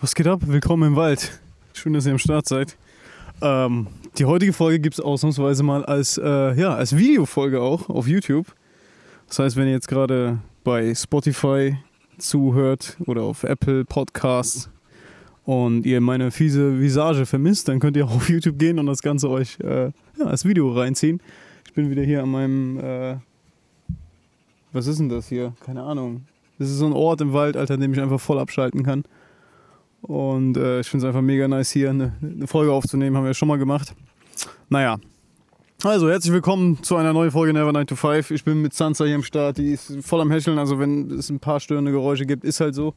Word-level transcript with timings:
Was 0.00 0.14
geht 0.14 0.28
ab? 0.28 0.42
Willkommen 0.46 0.90
im 0.90 0.96
Wald. 0.96 1.40
Schön, 1.72 1.92
dass 1.92 2.06
ihr 2.06 2.12
am 2.12 2.18
Start 2.18 2.46
seid. 2.46 2.76
Ähm, 3.42 3.88
die 4.16 4.26
heutige 4.26 4.52
Folge 4.52 4.78
gibt 4.78 4.94
es 4.94 5.00
ausnahmsweise 5.00 5.64
mal 5.64 5.84
als, 5.84 6.16
äh, 6.18 6.54
ja, 6.54 6.72
als 6.72 6.96
Videofolge 6.96 7.60
auch 7.60 7.88
auf 7.88 8.06
YouTube. 8.06 8.46
Das 9.26 9.40
heißt, 9.40 9.56
wenn 9.56 9.66
ihr 9.66 9.72
jetzt 9.72 9.88
gerade 9.88 10.38
bei 10.62 10.94
Spotify 10.94 11.76
zuhört 12.16 12.96
oder 13.06 13.22
auf 13.22 13.42
Apple 13.42 13.84
Podcasts 13.84 14.70
und 15.44 15.84
ihr 15.84 16.00
meine 16.00 16.30
fiese 16.30 16.78
Visage 16.78 17.26
vermisst, 17.26 17.66
dann 17.66 17.80
könnt 17.80 17.96
ihr 17.96 18.06
auch 18.06 18.14
auf 18.14 18.28
YouTube 18.28 18.56
gehen 18.56 18.78
und 18.78 18.86
das 18.86 19.02
Ganze 19.02 19.28
euch 19.28 19.58
äh, 19.58 19.86
ja, 20.16 20.26
als 20.26 20.44
Video 20.44 20.70
reinziehen. 20.70 21.20
Ich 21.66 21.72
bin 21.72 21.90
wieder 21.90 22.02
hier 22.04 22.22
an 22.22 22.30
meinem. 22.30 22.78
Äh, 22.78 23.16
was 24.72 24.86
ist 24.86 25.00
denn 25.00 25.08
das 25.08 25.28
hier? 25.28 25.54
Keine 25.66 25.82
Ahnung. 25.82 26.24
Das 26.60 26.70
ist 26.70 26.76
so 26.76 26.86
ein 26.86 26.92
Ort 26.92 27.20
im 27.20 27.32
Wald, 27.32 27.56
Alter, 27.56 27.74
an 27.74 27.80
dem 27.80 27.92
ich 27.92 28.00
einfach 28.00 28.20
voll 28.20 28.38
abschalten 28.38 28.84
kann. 28.84 29.02
Und 30.02 30.56
äh, 30.56 30.80
ich 30.80 30.88
finde 30.88 31.06
es 31.06 31.08
einfach 31.08 31.22
mega 31.22 31.48
nice 31.48 31.70
hier 31.70 31.90
eine, 31.90 32.12
eine, 32.22 32.46
Folge 32.46 32.72
aufzunehmen, 32.72 33.16
haben 33.16 33.24
wir 33.24 33.30
ja 33.30 33.34
schon 33.34 33.48
mal 33.48 33.58
gemacht. 33.58 33.94
Naja. 34.68 34.98
Also, 35.84 36.08
herzlich 36.08 36.32
willkommen 36.32 36.82
zu 36.82 36.96
einer 36.96 37.12
neuen 37.12 37.30
Folge 37.30 37.52
Never 37.52 37.72
9 37.72 37.86
to 37.86 37.94
5. 37.94 38.32
Ich 38.32 38.44
bin 38.44 38.60
mit 38.62 38.74
Sansa 38.74 39.04
hier 39.04 39.14
am 39.14 39.22
Start, 39.22 39.58
die 39.58 39.72
ist 39.72 39.96
voll 40.02 40.20
am 40.20 40.30
Hecheln. 40.30 40.58
Also, 40.58 40.78
wenn 40.78 41.10
es 41.10 41.30
ein 41.30 41.40
paar 41.40 41.60
störende 41.60 41.92
Geräusche 41.92 42.26
gibt, 42.26 42.44
ist 42.44 42.60
halt 42.60 42.74
so. 42.74 42.94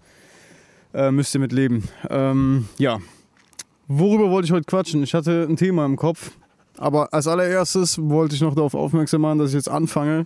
Äh, 0.94 1.12
müsst 1.12 1.34
ihr 1.36 1.40
mit 1.40 1.52
leben. 1.52 1.84
Ähm, 2.10 2.66
ja. 2.78 3.00
Worüber 3.88 4.30
wollte 4.30 4.46
ich 4.46 4.52
heute 4.52 4.66
quatschen? 4.66 5.04
Ich 5.04 5.14
hatte 5.14 5.46
ein 5.50 5.58
Thema 5.58 5.86
im 5.86 5.96
Kopf. 5.96 6.32
Aber 6.78 7.14
als 7.14 7.28
allererstes 7.28 8.00
wollte 8.02 8.36
ich 8.36 8.42
noch 8.42 8.56
darauf 8.56 8.74
aufmerksam 8.74 9.22
machen, 9.22 9.40
dass 9.40 9.50
ich 9.50 9.56
jetzt 9.56 9.70
anfange, 9.70 10.26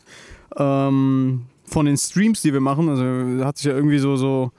ähm, 0.55 1.47
von 1.65 1.85
den 1.85 1.97
Streams, 1.97 2.41
die 2.41 2.53
wir 2.53 2.61
machen, 2.61 2.87
also 2.89 3.45
hat 3.45 3.57
sich 3.57 3.65
ja 3.65 3.73
irgendwie 3.73 3.97
so, 3.97 4.15
so 4.15 4.51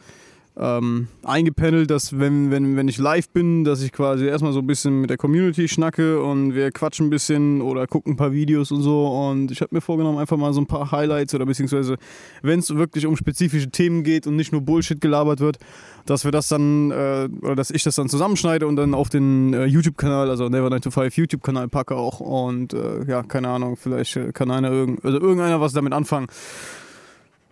ähm, 0.59 1.09
eingependelt, 1.23 1.91
dass 1.91 2.19
wenn, 2.19 2.51
wenn, 2.51 2.77
wenn 2.77 2.89
ich 2.89 2.97
live 2.97 3.29
bin, 3.29 3.65
dass 3.65 3.83
ich 3.83 3.93
quasi 3.93 4.25
erstmal 4.25 4.53
so 4.53 4.61
ein 4.61 4.67
bisschen 4.67 5.03
mit 5.03 5.11
der 5.11 5.19
Community 5.19 5.69
schnacke 5.69 6.23
und 6.23 6.55
wir 6.55 6.71
quatschen 6.71 7.07
ein 7.07 7.11
bisschen 7.11 7.61
oder 7.61 7.87
gucken 7.87 8.15
ein 8.15 8.17
paar 8.17 8.33
Videos 8.33 8.71
und 8.71 8.81
so. 8.81 9.07
Und 9.07 9.51
ich 9.51 9.61
habe 9.61 9.75
mir 9.75 9.83
vorgenommen, 9.83 10.19
einfach 10.19 10.39
mal 10.39 10.55
so 10.55 10.61
ein 10.61 10.67
paar 10.67 10.91
Highlights 10.93 11.35
oder 11.35 11.45
beziehungsweise, 11.45 11.99
wenn 12.43 12.61
es 12.61 12.75
wirklich 12.75 13.07
um 13.07 13.17
spezifische 13.17 13.71
Themen 13.71 14.03
geht 14.03 14.27
und 14.27 14.37
nicht 14.37 14.51
nur 14.51 14.63
Bullshit 14.63 14.99
gelabert 15.01 15.41
wird, 15.41 15.59
dass 16.07 16.25
wir 16.25 16.31
das 16.31 16.49
dann, 16.49 16.91
äh, 16.91 17.29
oder 17.43 17.55
dass 17.55 17.71
ich 17.71 17.83
das 17.83 17.97
dann 17.97 18.09
zusammenschneide 18.09 18.67
und 18.67 18.77
dann 18.77 18.95
auf 18.95 19.11
den 19.11 19.53
äh, 19.53 19.67
YouTube-Kanal, 19.67 20.31
also 20.31 20.49
Never 20.49 20.71
9 20.71 20.81
to 20.81 20.91
5 20.91 21.15
YouTube-Kanal 21.17 21.69
packe 21.69 21.97
auch. 21.97 22.21
Und 22.21 22.73
äh, 22.73 23.05
ja, 23.07 23.23
keine 23.23 23.49
Ahnung, 23.49 23.77
vielleicht 23.77 24.17
äh, 24.17 24.33
kann 24.33 24.51
einer 24.51 24.71
irgend, 24.71 25.05
also 25.05 25.21
irgendeiner 25.21 25.61
was 25.61 25.75
damit 25.75 25.93
anfangen. 25.93 26.29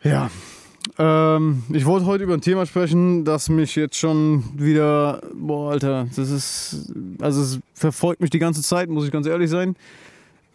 Ja, 0.03 0.31
ähm, 0.99 1.63
ich 1.73 1.87
wollte 1.87 2.07
heute 2.07 2.25
über 2.25 2.35
ein 2.35 2.41
Thema 2.41 2.67
sprechen, 2.67 3.25
das 3.25 3.49
mich 3.49 3.75
jetzt 3.75 3.97
schon 3.97 4.45
wieder, 4.57 5.23
boah, 5.35 5.73
Alter, 5.73 6.07
das 6.15 6.31
ist, 6.31 6.93
also 7.21 7.41
es 7.41 7.61
verfolgt 7.75 8.21
mich 8.21 8.31
die 8.31 8.39
ganze 8.39 8.63
Zeit, 8.63 8.89
muss 8.89 9.05
ich 9.05 9.11
ganz 9.11 9.27
ehrlich 9.27 9.51
sein. 9.51 9.77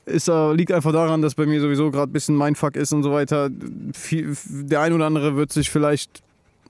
Es 0.06 0.28
äh, 0.28 0.54
liegt 0.54 0.72
einfach 0.72 0.92
daran, 0.92 1.22
dass 1.22 1.36
bei 1.36 1.46
mir 1.46 1.62
sowieso 1.62 1.92
gerade 1.92 2.10
ein 2.10 2.14
bisschen 2.14 2.38
Mindfuck 2.38 2.76
ist 2.76 2.94
und 2.94 3.04
so 3.04 3.12
weiter. 3.12 3.50
Der 3.52 4.82
ein 4.82 4.94
oder 4.94 5.06
andere 5.06 5.36
wird 5.36 5.52
sich 5.52 5.70
vielleicht 5.70 6.24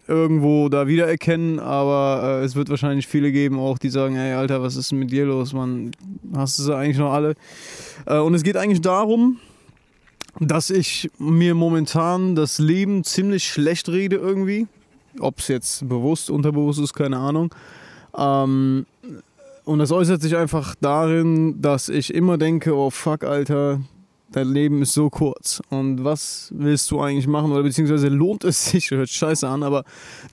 irgendwo 0.07 0.69
da 0.69 0.87
wiedererkennen, 0.87 1.59
aber 1.59 2.41
äh, 2.41 2.43
es 2.43 2.55
wird 2.55 2.69
wahrscheinlich 2.69 3.07
viele 3.07 3.31
geben 3.31 3.59
auch, 3.59 3.77
die 3.77 3.89
sagen, 3.89 4.15
ey 4.15 4.33
Alter, 4.33 4.61
was 4.61 4.75
ist 4.75 4.91
denn 4.91 4.99
mit 4.99 5.11
dir 5.11 5.25
los, 5.25 5.53
man? 5.53 5.91
Hast 6.35 6.57
du 6.57 6.63
sie 6.63 6.75
eigentlich 6.75 6.97
noch 6.97 7.13
alle? 7.13 7.35
Äh, 8.07 8.17
und 8.17 8.33
es 8.33 8.43
geht 8.43 8.57
eigentlich 8.57 8.81
darum, 8.81 9.37
dass 10.39 10.69
ich 10.69 11.09
mir 11.17 11.53
momentan 11.55 12.35
das 12.35 12.59
Leben 12.59 13.03
ziemlich 13.03 13.47
schlecht 13.47 13.89
rede 13.89 14.15
irgendwie. 14.15 14.67
Ob 15.19 15.39
es 15.39 15.47
jetzt 15.47 15.87
bewusst, 15.89 16.29
unterbewusst 16.29 16.79
ist, 16.79 16.93
keine 16.93 17.17
Ahnung. 17.17 17.53
Ähm, 18.17 18.85
und 19.65 19.79
das 19.79 19.91
äußert 19.91 20.21
sich 20.21 20.35
einfach 20.35 20.75
darin, 20.81 21.61
dass 21.61 21.89
ich 21.89 22.13
immer 22.13 22.37
denke, 22.37 22.75
oh 22.75 22.89
fuck, 22.89 23.23
Alter, 23.23 23.81
dein 24.31 24.47
Leben 24.47 24.81
ist 24.81 24.93
so 24.93 25.09
kurz. 25.09 25.61
Und 25.69 26.03
was 26.03 26.49
willst 26.55 26.89
du 26.91 27.01
eigentlich 27.01 27.27
machen? 27.27 27.51
Oder 27.51 27.63
beziehungsweise 27.63 28.07
lohnt 28.07 28.43
es 28.43 28.69
sich, 28.69 28.91
hört 28.91 29.09
scheiße 29.09 29.47
an, 29.47 29.63
aber 29.63 29.83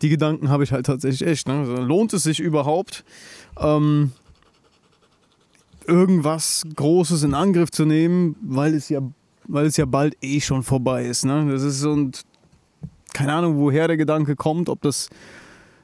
die 0.02 0.08
Gedanken 0.08 0.48
habe 0.50 0.64
ich 0.64 0.72
halt 0.72 0.86
tatsächlich 0.86 1.28
echt. 1.28 1.48
Ne? 1.48 1.54
Also 1.60 1.76
lohnt 1.76 2.12
es 2.12 2.22
sich 2.22 2.40
überhaupt, 2.40 3.04
ähm, 3.58 4.12
irgendwas 5.86 6.64
Großes 6.74 7.22
in 7.22 7.34
Angriff 7.34 7.70
zu 7.70 7.84
nehmen, 7.84 8.36
weil 8.40 8.74
es 8.74 8.88
ja 8.88 9.00
weil 9.48 9.66
es 9.66 9.76
ja 9.76 9.84
bald 9.84 10.16
eh 10.22 10.40
schon 10.40 10.62
vorbei 10.62 11.04
ist. 11.04 11.24
Ne? 11.24 11.46
Das 11.50 11.62
ist 11.62 11.80
so 11.80 11.94
ein, 11.94 12.12
keine 13.12 13.32
Ahnung, 13.32 13.58
woher 13.58 13.88
der 13.88 13.96
Gedanke 13.96 14.36
kommt, 14.36 14.68
ob 14.68 14.82
das 14.82 15.08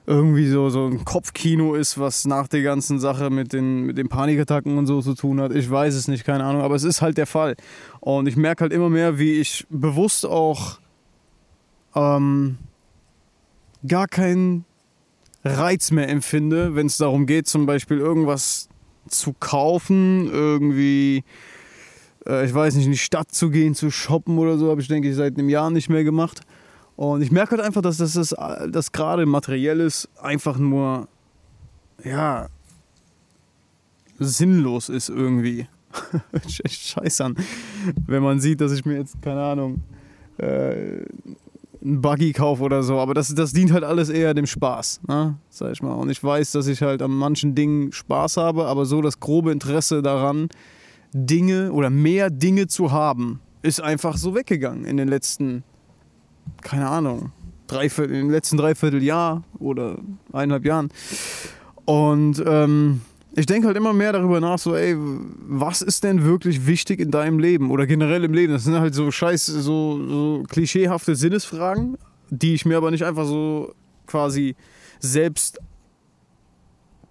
irgendwie 0.07 0.49
so, 0.49 0.69
so 0.69 0.87
ein 0.87 1.05
Kopfkino 1.05 1.75
ist, 1.75 1.99
was 1.99 2.25
nach 2.27 2.49
der 2.49 2.63
ganzen 2.63 2.99
Sache 2.99 3.31
mit 3.31 3.53
den, 3.53 3.85
mit 3.85 3.99
den 3.99 4.09
Panikattacken 4.09 4.77
und 4.77 4.87
so 4.87 5.01
zu 5.01 5.15
tun 5.15 5.41
hat. 5.41 5.53
Ich 5.53 5.71
weiß 5.71 5.95
es 5.95 6.09
nicht, 6.09 6.25
keine 6.25 6.45
Ahnung, 6.45 6.63
aber 6.63 6.75
es 6.75 6.83
ist 6.83 7.03
halt 7.03 7.19
der 7.19 7.27
Fall. 7.27 7.55
Und 8.01 8.27
ich 8.27 8.37
merke 8.37 8.63
halt 8.63 8.73
immer 8.73 8.89
mehr, 8.89 9.19
wie 9.19 9.33
ich 9.33 9.65
bewusst 9.71 10.27
auch 10.27 10.81
ähm, 11.95 12.59
gar 13.87 14.09
keinen 14.09 14.65
Reiz 15.45 15.91
mehr 15.91 16.09
empfinde, 16.09 16.75
wenn 16.75 16.87
es 16.87 16.97
darum 16.97 17.27
geht, 17.27 17.47
zum 17.47 17.67
Beispiel 17.67 17.99
irgendwas 17.99 18.69
zu 19.09 19.35
kaufen, 19.39 20.29
irgendwie 20.31 21.25
äh, 22.27 22.47
ich 22.47 22.55
weiß 22.55 22.75
nicht, 22.75 22.87
in 22.87 22.93
die 22.93 22.99
Stadt 22.99 23.33
zu 23.33 23.51
gehen, 23.51 23.75
zu 23.75 23.91
shoppen 23.91 24.39
oder 24.39 24.59
so, 24.59 24.71
habe 24.71 24.81
ich, 24.81 24.89
denke 24.89 25.09
ich, 25.09 25.17
seit 25.17 25.39
einem 25.39 25.49
Jahr 25.49 25.71
nicht 25.71 25.89
mehr 25.89 26.05
gemacht. 26.05 26.41
Und 26.97 27.23
ich 27.23 27.31
merke 27.31 27.53
halt 27.53 27.63
einfach, 27.63 27.83
dass 27.83 27.97
das, 27.97 28.13
das, 28.13 28.35
das 28.71 28.93
gerade 28.93 29.27
materielles 29.27 30.09
einfach 30.21 30.59
nur, 30.59 31.09
ja, 32.05 32.49
sinnlos 34.19 34.89
ist 34.89 35.09
irgendwie. 35.09 35.67
echt 36.65 36.81
scheiße 36.89 37.25
an. 37.25 37.37
Wenn 38.07 38.23
man 38.23 38.41
sieht, 38.41 38.61
dass 38.61 38.73
ich 38.73 38.85
mir 38.85 38.97
jetzt, 38.97 39.21
keine 39.21 39.43
Ahnung, 39.43 39.83
äh, 40.39 41.05
einen 41.83 42.01
Buggy 42.01 42.33
kaufe 42.33 42.63
oder 42.63 42.83
so. 42.83 42.99
Aber 42.99 43.15
das, 43.15 43.35
das 43.35 43.53
dient 43.53 43.73
halt 43.73 43.85
alles 43.85 44.09
eher 44.09 44.35
dem 44.35 44.47
Spaß, 44.47 45.01
ne? 45.09 45.37
sag 45.51 45.73
ich 45.73 45.83
mal. 45.83 45.95
Und 45.95 46.11
ich 46.11 46.23
weiß, 46.23 46.53
dass 46.53 46.67
ich 46.67 46.83
halt 46.83 47.03
an 47.03 47.11
manchen 47.11 47.55
Dingen 47.55 47.93
Spaß 47.93 48.37
habe, 48.37 48.67
aber 48.67 48.87
so 48.87 49.03
das 49.03 49.21
grobe 49.21 49.53
Interesse 49.53 50.03
daran, 50.03 50.49
Dinge 51.13 51.73
oder 51.73 51.91
mehr 51.91 52.31
Dinge 52.31 52.67
zu 52.67 52.93
haben, 52.93 53.41
ist 53.63 53.81
einfach 53.81 54.17
so 54.17 54.35
weggegangen 54.35 54.85
in 54.85 54.97
den 54.97 55.09
letzten, 55.09 55.63
keine 56.63 56.89
Ahnung, 56.89 57.33
Dreiviertel, 57.67 58.15
in 58.15 58.27
den 58.27 58.31
letzten 58.31 58.57
Dreivierteljahr 58.57 59.45
oder 59.59 59.99
eineinhalb 60.33 60.65
Jahren. 60.65 60.91
Und 61.85 62.43
ähm, 62.47 63.01
ich 63.35 63.47
denke 63.47 63.67
halt 63.67 63.77
immer 63.77 63.93
mehr 63.93 64.13
darüber 64.13 64.41
nach, 64.41 64.59
so, 64.59 64.75
ey, 64.75 64.95
was 64.97 65.81
ist 65.81 66.05
denn 66.05 66.25
wirklich 66.25 66.67
wichtig 66.67 67.01
in 67.01 67.11
deinem 67.11 67.39
Leben 67.39 67.71
oder 67.71 67.87
generell 67.87 68.25
im 68.25 68.35
Leben? 68.35 68.53
Das 68.53 68.65
sind 68.65 68.75
halt 68.75 68.95
so 68.95 69.11
scheiß, 69.11 69.47
so, 69.47 70.07
so 70.07 70.45
klischeehafte 70.49 71.17
Sinnesfragen, 71.17 71.97
die 72.31 72.55
ich 72.55 72.67
mir 72.67 72.77
aber 72.77 72.91
nicht 72.91 73.05
einfach 73.05 73.25
so 73.25 73.75
quasi 74.07 74.55
selbst. 75.01 75.59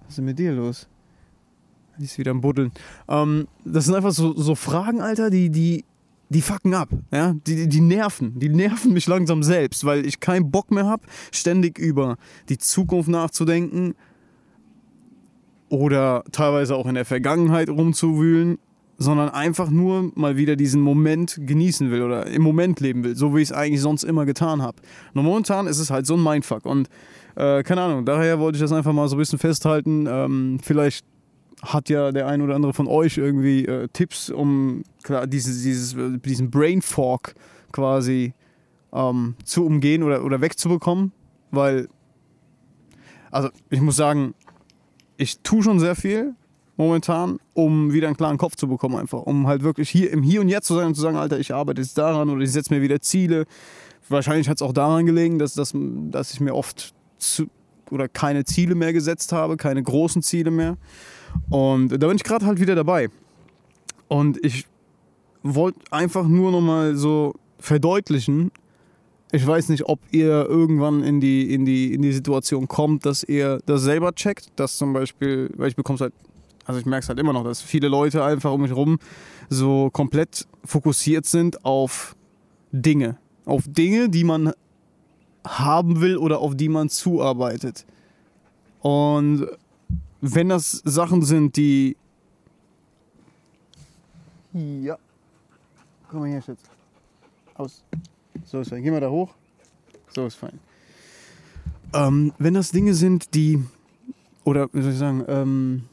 Was 0.02 0.10
ist 0.10 0.18
denn 0.18 0.26
mit 0.26 0.38
dir 0.38 0.54
los? 0.54 0.88
Die 2.02 2.06
ist 2.06 2.18
wieder 2.18 2.32
am 2.32 2.42
Buddeln. 2.42 2.72
Ähm, 3.08 3.48
das 3.64 3.86
sind 3.86 3.94
einfach 3.94 4.12
so, 4.12 4.36
so 4.36 4.56
Fragen, 4.56 5.02
Alter, 5.02 5.30
die, 5.30 5.52
die, 5.52 5.86
die 6.30 6.42
fucken 6.42 6.74
ab. 6.74 6.90
Ja? 7.12 7.36
Die, 7.46 7.70
die 7.70 7.80
nerven. 7.80 8.40
Die 8.40 8.50
nerven 8.50 8.92
mich 8.92 9.06
langsam 9.06 9.44
selbst, 9.44 9.86
weil 9.86 10.04
ich 10.04 10.20
keinen 10.20 10.50
Bock 10.50 10.72
mehr 10.72 10.88
habe, 10.88 11.04
ständig 11.32 11.78
über 11.78 12.18
die 12.50 12.58
Zukunft 12.58 13.08
nachzudenken 13.08 13.94
oder 15.70 16.24
teilweise 16.32 16.76
auch 16.76 16.88
in 16.88 16.96
der 16.96 17.06
Vergangenheit 17.06 17.70
rumzuwühlen, 17.70 18.58
sondern 18.98 19.30
einfach 19.30 19.70
nur 19.70 20.12
mal 20.16 20.38
wieder 20.38 20.56
diesen 20.56 20.82
Moment 20.82 21.40
genießen 21.40 21.92
will 21.92 22.02
oder 22.02 22.26
im 22.26 22.42
Moment 22.42 22.80
leben 22.80 23.04
will, 23.04 23.16
so 23.16 23.36
wie 23.36 23.42
ich 23.42 23.50
es 23.50 23.54
eigentlich 23.54 23.82
sonst 23.82 24.04
immer 24.04 24.26
getan 24.26 24.64
habe. 24.64 24.78
Nur 25.14 25.24
momentan 25.24 25.68
ist 25.68 25.78
es 25.78 25.92
halt 25.92 26.08
so 26.08 26.16
ein 26.16 26.24
Mindfuck 26.24 26.66
und 26.66 26.90
äh, 27.36 27.64
keine 27.64 27.82
Ahnung, 27.82 28.06
daher 28.06 28.40
wollte 28.40 28.58
ich 28.58 28.62
das 28.62 28.72
einfach 28.72 28.94
mal 28.94 29.08
so 29.08 29.16
ein 29.16 29.20
bisschen 29.20 29.40
festhalten. 29.40 30.08
Ähm, 30.08 30.60
vielleicht 30.62 31.06
hat 31.62 31.90
ja 31.90 32.12
der 32.12 32.28
ein 32.28 32.42
oder 32.42 32.56
andere 32.56 32.74
von 32.74 32.88
euch 32.88 33.18
irgendwie 33.18 33.66
äh, 33.66 33.88
Tipps, 33.94 34.30
um 34.30 34.84
klar, 35.04 35.28
dieses, 35.28 35.62
dieses, 35.62 35.96
diesen 36.22 36.50
Brain 36.50 36.82
Fork 36.82 37.36
quasi 37.72 38.34
ähm, 38.94 39.36
zu 39.44 39.66
umgehen 39.66 40.04
oder, 40.04 40.24
oder 40.24 40.42
wegzubekommen. 40.42 41.12
Weil, 41.52 41.88
also 43.30 43.50
ich 43.70 43.82
muss 43.82 43.96
sagen, 43.96 44.34
ich 45.18 45.40
tue 45.42 45.64
schon 45.64 45.80
sehr 45.80 45.96
viel 45.96 46.34
momentan, 46.78 47.38
um 47.54 47.94
wieder 47.94 48.08
einen 48.08 48.18
klaren 48.18 48.38
Kopf 48.38 48.56
zu 48.56 48.68
bekommen, 48.68 48.96
einfach. 48.96 49.22
Um 49.22 49.48
halt 49.48 49.62
wirklich 49.62 49.90
hier 49.90 50.12
im 50.12 50.24
Hier 50.24 50.42
und 50.42 50.50
Jetzt 50.50 50.68
zu 50.68 50.76
sein 50.76 50.88
und 50.88 50.96
zu 50.96 51.02
sagen, 51.02 51.18
Alter, 51.18 51.40
ich 51.40 51.54
arbeite 51.54 51.82
jetzt 51.82 51.98
daran 51.98 52.30
oder 52.30 52.42
ich 52.42 52.52
setze 52.52 52.74
mir 52.74 52.82
wieder 52.82 53.02
Ziele. 53.02 53.46
Wahrscheinlich 54.10 54.50
hat 54.50 54.58
es 54.58 54.62
auch 54.62 54.74
daran 54.74 55.06
gelegen, 55.06 55.38
dass, 55.38 55.54
dass, 55.54 55.74
dass 55.76 56.34
ich 56.34 56.40
mir 56.40 56.56
oft 56.56 56.96
zu, 57.18 57.48
oder 57.92 58.08
keine 58.08 58.46
Ziele 58.46 58.74
mehr 58.74 58.94
gesetzt 58.94 59.32
habe, 59.32 59.58
keine 59.58 59.84
großen 59.84 60.24
Ziele 60.24 60.50
mehr. 60.50 60.78
Und 61.50 61.90
da 61.90 62.08
bin 62.08 62.16
ich 62.16 62.24
gerade 62.24 62.46
halt 62.46 62.60
wieder 62.60 62.76
dabei. 62.76 63.10
Und 64.08 64.44
ich 64.44 64.66
wollte 65.44 65.80
einfach 65.92 66.28
nur 66.28 66.52
nochmal 66.52 66.96
so 66.96 67.34
verdeutlichen, 67.60 68.52
ich 69.34 69.48
weiß 69.48 69.70
nicht, 69.70 69.86
ob 69.88 70.00
ihr 70.12 70.46
irgendwann 70.46 71.04
in 71.04 71.22
die, 71.22 71.54
in, 71.54 71.66
die, 71.66 71.94
in 71.94 72.02
die 72.02 72.12
Situation 72.12 72.68
kommt, 72.68 73.06
dass 73.06 73.24
ihr 73.24 73.60
das 73.66 73.82
selber 73.82 74.14
checkt, 74.14 74.48
dass 74.58 74.78
zum 74.78 74.92
Beispiel, 74.92 75.50
weil 75.56 75.70
ich 75.70 75.76
bekomme 75.76 75.96
es 75.96 76.02
halt, 76.02 76.14
also 76.66 76.80
ich 76.80 76.86
merke 76.86 77.04
es 77.04 77.10
halt 77.10 77.18
immer 77.18 77.32
noch, 77.32 77.46
dass 77.46 77.62
viele 77.62 77.88
Leute 77.88 78.24
einfach 78.24 78.52
um 78.52 78.62
mich 78.62 78.72
herum 78.72 79.00
so 79.50 79.90
komplett 79.92 80.46
fokussiert 80.66 81.26
sind 81.26 81.64
auf 81.64 82.16
Dinge. 82.72 83.18
Auf 83.46 83.64
Dinge, 83.68 84.10
die 84.10 84.26
man 84.26 84.52
haben 85.48 86.02
will 86.02 86.18
oder 86.18 86.40
auf 86.40 86.56
die 86.56 86.70
man 86.70 86.90
zuarbeitet. 86.90 87.86
Und 88.82 89.48
wenn 90.22 90.50
das 90.50 90.72
Sachen 90.86 91.24
sind, 91.24 91.58
die. 91.58 91.98
Ja. 94.54 94.98
Komm 96.10 96.22
mal 96.22 96.30
her, 96.30 96.42
Schatz. 96.42 96.62
Aus. 97.56 97.84
So 98.46 98.60
ist 98.60 98.70
fein. 98.70 98.84
Geh 98.84 98.92
mal 98.92 99.02
da 99.02 99.10
hoch. 99.10 99.34
So 100.10 100.26
ist 100.26 100.36
fein. 100.36 100.60
Ähm, 101.94 102.34
wenn 102.38 102.54
das 102.54 102.72
Dinge 102.72 102.94
sind, 102.94 103.34
die. 103.34 103.64
Oder 104.44 104.70
wie 104.74 104.82
soll 104.82 104.92
ich 104.92 104.98
sagen? 104.98 105.26
Ähm, 105.28 105.84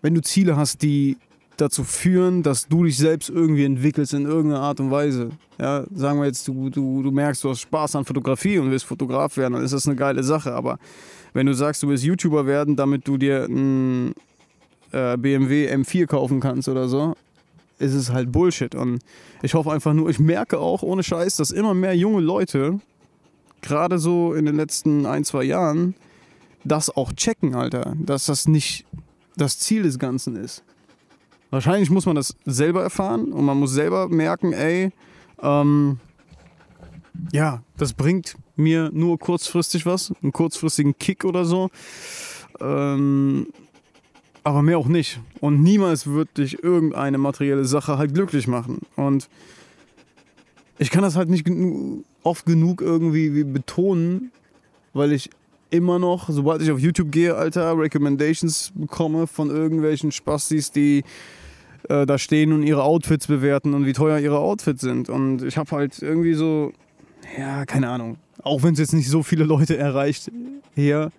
wenn 0.00 0.14
du 0.14 0.20
Ziele 0.20 0.56
hast, 0.56 0.82
die 0.82 1.16
dazu 1.56 1.84
führen, 1.84 2.42
dass 2.42 2.66
du 2.66 2.84
dich 2.84 2.96
selbst 2.96 3.30
irgendwie 3.30 3.64
entwickelst 3.64 4.14
in 4.14 4.24
irgendeiner 4.24 4.62
Art 4.62 4.80
und 4.80 4.90
Weise. 4.90 5.30
Ja, 5.58 5.84
sagen 5.94 6.18
wir 6.18 6.26
jetzt, 6.26 6.46
du, 6.48 6.70
du, 6.70 7.02
du 7.02 7.10
merkst, 7.10 7.44
du 7.44 7.50
hast 7.50 7.60
Spaß 7.60 7.96
an 7.96 8.04
Fotografie 8.04 8.58
und 8.58 8.70
willst 8.70 8.84
Fotograf 8.84 9.36
werden, 9.36 9.54
dann 9.54 9.62
ist 9.62 9.72
das 9.72 9.86
eine 9.86 9.96
geile 9.96 10.22
Sache. 10.22 10.54
Aber 10.54 10.78
wenn 11.32 11.46
du 11.46 11.54
sagst, 11.54 11.82
du 11.82 11.88
willst 11.88 12.04
YouTuber 12.04 12.46
werden, 12.46 12.76
damit 12.76 13.08
du 13.08 13.16
dir 13.16 13.44
einen 13.44 14.14
äh, 14.92 15.16
BMW 15.16 15.72
M4 15.72 16.06
kaufen 16.06 16.40
kannst 16.40 16.68
oder 16.68 16.88
so, 16.88 17.14
ist 17.78 17.94
es 17.94 18.12
halt 18.12 18.30
Bullshit. 18.30 18.74
Und 18.74 19.00
ich 19.42 19.54
hoffe 19.54 19.72
einfach 19.72 19.92
nur, 19.92 20.08
ich 20.08 20.18
merke 20.18 20.58
auch 20.58 20.82
ohne 20.82 21.02
Scheiß, 21.02 21.36
dass 21.36 21.50
immer 21.50 21.74
mehr 21.74 21.96
junge 21.96 22.20
Leute, 22.20 22.80
gerade 23.60 23.98
so 23.98 24.34
in 24.34 24.44
den 24.44 24.56
letzten 24.56 25.06
ein, 25.06 25.24
zwei 25.24 25.44
Jahren, 25.44 25.94
das 26.64 26.94
auch 26.94 27.12
checken, 27.12 27.54
Alter. 27.54 27.94
Dass 27.98 28.26
das 28.26 28.46
nicht 28.46 28.84
das 29.36 29.58
Ziel 29.58 29.82
des 29.82 29.98
Ganzen 29.98 30.36
ist. 30.36 30.62
Wahrscheinlich 31.50 31.90
muss 31.90 32.06
man 32.06 32.16
das 32.16 32.34
selber 32.44 32.82
erfahren 32.82 33.32
und 33.32 33.44
man 33.44 33.58
muss 33.58 33.72
selber 33.72 34.08
merken, 34.08 34.52
ey, 34.52 34.90
ähm, 35.42 35.98
ja, 37.32 37.62
das 37.76 37.92
bringt 37.92 38.36
mir 38.56 38.90
nur 38.92 39.18
kurzfristig 39.18 39.86
was, 39.86 40.12
einen 40.22 40.32
kurzfristigen 40.32 40.96
Kick 40.98 41.24
oder 41.24 41.44
so. 41.44 41.70
Ähm, 42.60 43.48
aber 44.44 44.62
mehr 44.62 44.78
auch 44.78 44.88
nicht. 44.88 45.20
Und 45.40 45.62
niemals 45.62 46.06
wird 46.06 46.36
dich 46.38 46.62
irgendeine 46.62 47.18
materielle 47.18 47.64
Sache 47.64 47.98
halt 47.98 48.14
glücklich 48.14 48.48
machen. 48.48 48.80
Und 48.96 49.28
ich 50.78 50.90
kann 50.90 51.02
das 51.02 51.16
halt 51.16 51.28
nicht 51.28 51.48
oft 52.22 52.44
genug 52.44 52.80
irgendwie 52.80 53.44
betonen, 53.44 54.32
weil 54.94 55.12
ich 55.12 55.30
immer 55.70 55.98
noch, 55.98 56.28
sobald 56.28 56.60
ich 56.60 56.70
auf 56.70 56.78
YouTube 56.78 57.12
gehe, 57.12 57.34
Alter, 57.34 57.78
Recommendations 57.78 58.72
bekomme 58.74 59.26
von 59.26 59.48
irgendwelchen 59.48 60.12
Spastis, 60.12 60.70
die 60.70 61.04
äh, 61.88 62.04
da 62.04 62.18
stehen 62.18 62.52
und 62.52 62.62
ihre 62.62 62.82
Outfits 62.82 63.26
bewerten 63.26 63.74
und 63.74 63.86
wie 63.86 63.92
teuer 63.92 64.18
ihre 64.18 64.38
Outfits 64.38 64.82
sind. 64.82 65.08
Und 65.08 65.42
ich 65.42 65.56
habe 65.56 65.70
halt 65.70 66.02
irgendwie 66.02 66.34
so, 66.34 66.72
ja, 67.36 67.64
keine 67.64 67.88
Ahnung, 67.88 68.16
auch 68.42 68.62
wenn 68.62 68.74
es 68.74 68.78
jetzt 68.78 68.92
nicht 68.92 69.08
so 69.08 69.22
viele 69.22 69.44
Leute 69.44 69.76
erreicht 69.76 70.30
hier, 70.74 71.10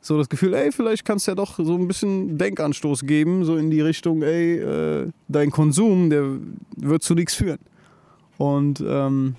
so 0.00 0.18
das 0.18 0.28
Gefühl, 0.28 0.54
ey, 0.54 0.70
vielleicht 0.70 1.04
kannst 1.04 1.26
du 1.26 1.32
ja 1.32 1.34
doch 1.34 1.56
so 1.58 1.74
ein 1.74 1.88
bisschen 1.88 2.38
Denkanstoß 2.38 3.02
geben, 3.06 3.44
so 3.44 3.56
in 3.56 3.70
die 3.70 3.80
Richtung, 3.80 4.22
ey, 4.22 4.58
äh, 4.58 5.08
dein 5.28 5.50
Konsum, 5.50 6.10
der 6.10 6.24
wird 6.76 7.02
zu 7.02 7.14
nichts 7.14 7.34
führen. 7.34 7.58
Und 8.38 8.82
ähm, 8.86 9.34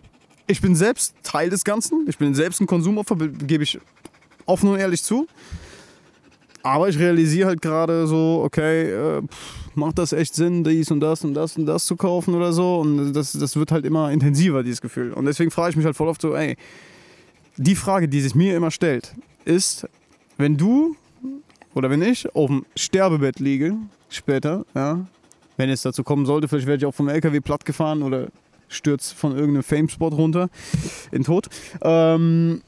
ich 0.46 0.62
bin 0.62 0.76
selbst 0.76 1.16
Teil 1.24 1.50
des 1.50 1.64
Ganzen, 1.64 2.06
ich 2.08 2.18
bin 2.18 2.34
selbst 2.34 2.60
ein 2.60 2.68
Konsumopfer, 2.68 3.16
gebe 3.16 3.64
ich 3.64 3.80
offen 4.46 4.70
und 4.70 4.80
ehrlich 4.80 5.04
zu. 5.04 5.28
Aber 6.64 6.90
ich 6.90 7.00
realisiere 7.00 7.48
halt 7.48 7.62
gerade 7.62 8.08
so, 8.08 8.42
okay, 8.44 8.92
äh, 8.92 9.22
macht 9.78 9.98
das 10.00 10.12
echt 10.12 10.36
Sinn, 10.36 10.64
dies 10.64 10.92
und 10.92 11.00
das 11.00 11.24
und 11.24 11.34
das 11.34 11.58
und 11.58 11.66
das 11.66 11.86
zu 11.86 11.96
kaufen 11.96 12.36
oder 12.36 12.52
so? 12.52 12.80
Und 12.80 13.14
das, 13.14 13.32
das 13.34 13.56
wird 13.56 13.72
halt 13.72 13.86
immer 13.86 14.12
intensiver, 14.12 14.64
dieses 14.64 14.82
Gefühl. 14.82 15.14
Und 15.14 15.26
deswegen 15.26 15.52
frage 15.52 15.72
ich 15.72 15.76
mich 15.78 15.86
halt 15.86 15.96
voll 15.96 16.08
oft 16.08 16.22
so, 16.22 16.36
ey, 16.36 16.58
die 17.58 17.76
Frage, 17.76 18.08
die 18.08 18.22
sich 18.22 18.36
mir 18.36 18.56
immer 18.56 18.72
stellt, 18.72 19.16
ist, 19.46 19.88
wenn 20.38 20.58
du 20.58 20.96
oder 21.74 21.90
wenn 21.90 22.02
ich 22.02 22.34
auf 22.36 22.48
dem 22.48 22.66
Sterbebett 22.76 23.40
liege, 23.40 23.76
später, 24.10 24.66
ja, 24.74 25.06
wenn 25.58 25.70
es 25.70 25.82
dazu 25.82 26.04
kommen 26.04 26.26
sollte, 26.26 26.48
vielleicht 26.48 26.68
werde 26.68 26.84
ich 26.84 26.86
auch 26.86 26.96
vom 26.96 27.10
LKW 27.10 27.40
platt 27.40 27.66
gefahren 27.66 28.04
oder 28.04 28.28
stürzt 28.68 29.14
von 29.14 29.32
irgendeinem 29.32 29.64
Fame-Spot 29.64 30.10
runter 30.10 30.50
in 31.12 31.24
Tod. 31.24 31.48
Ähm, 31.82 32.62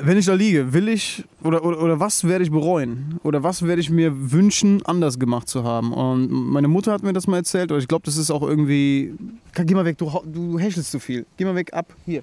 wenn 0.00 0.18
ich 0.18 0.26
da 0.26 0.34
liege, 0.34 0.72
will 0.72 0.88
ich 0.88 1.24
oder, 1.42 1.64
oder, 1.64 1.80
oder 1.80 2.00
was 2.00 2.24
werde 2.24 2.44
ich 2.44 2.50
bereuen? 2.50 3.18
Oder 3.22 3.42
was 3.42 3.62
werde 3.62 3.80
ich 3.80 3.90
mir 3.90 4.32
wünschen, 4.32 4.82
anders 4.84 5.18
gemacht 5.18 5.48
zu 5.48 5.64
haben? 5.64 5.92
Und 5.92 6.30
meine 6.30 6.68
Mutter 6.68 6.92
hat 6.92 7.02
mir 7.02 7.12
das 7.12 7.26
mal 7.26 7.38
erzählt, 7.38 7.70
oder 7.70 7.80
ich 7.80 7.88
glaube, 7.88 8.04
das 8.04 8.16
ist 8.16 8.30
auch 8.30 8.42
irgendwie. 8.42 9.14
Geh 9.54 9.74
mal 9.74 9.84
weg, 9.84 9.98
du, 9.98 10.10
du 10.24 10.58
häschelst 10.58 10.90
zu 10.90 10.98
viel. 10.98 11.26
Geh 11.36 11.44
mal 11.44 11.54
weg, 11.54 11.72
ab. 11.72 11.94
Hier. 12.04 12.22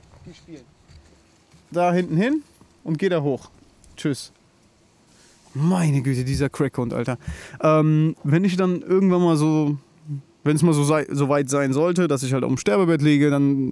Da 1.71 1.93
hinten 1.93 2.17
hin 2.17 2.41
und 2.83 2.97
geh 2.97 3.09
da 3.09 3.21
hoch. 3.21 3.49
Tschüss. 3.95 4.31
Meine 5.53 6.01
Güte, 6.01 6.23
dieser 6.23 6.49
Crackhund, 6.49 6.93
Alter. 6.93 7.17
Ähm, 7.61 8.15
wenn 8.23 8.43
ich 8.43 8.55
dann 8.55 8.81
irgendwann 8.81 9.21
mal 9.21 9.35
so, 9.35 9.77
wenn 10.43 10.55
es 10.55 10.63
mal 10.63 10.73
so, 10.73 10.83
sei, 10.83 11.05
so 11.09 11.29
weit 11.29 11.49
sein 11.49 11.73
sollte, 11.73 12.07
dass 12.07 12.23
ich 12.23 12.33
halt 12.33 12.43
auf 12.43 12.59
Sterbebett 12.59 13.01
liege, 13.01 13.29
dann 13.29 13.71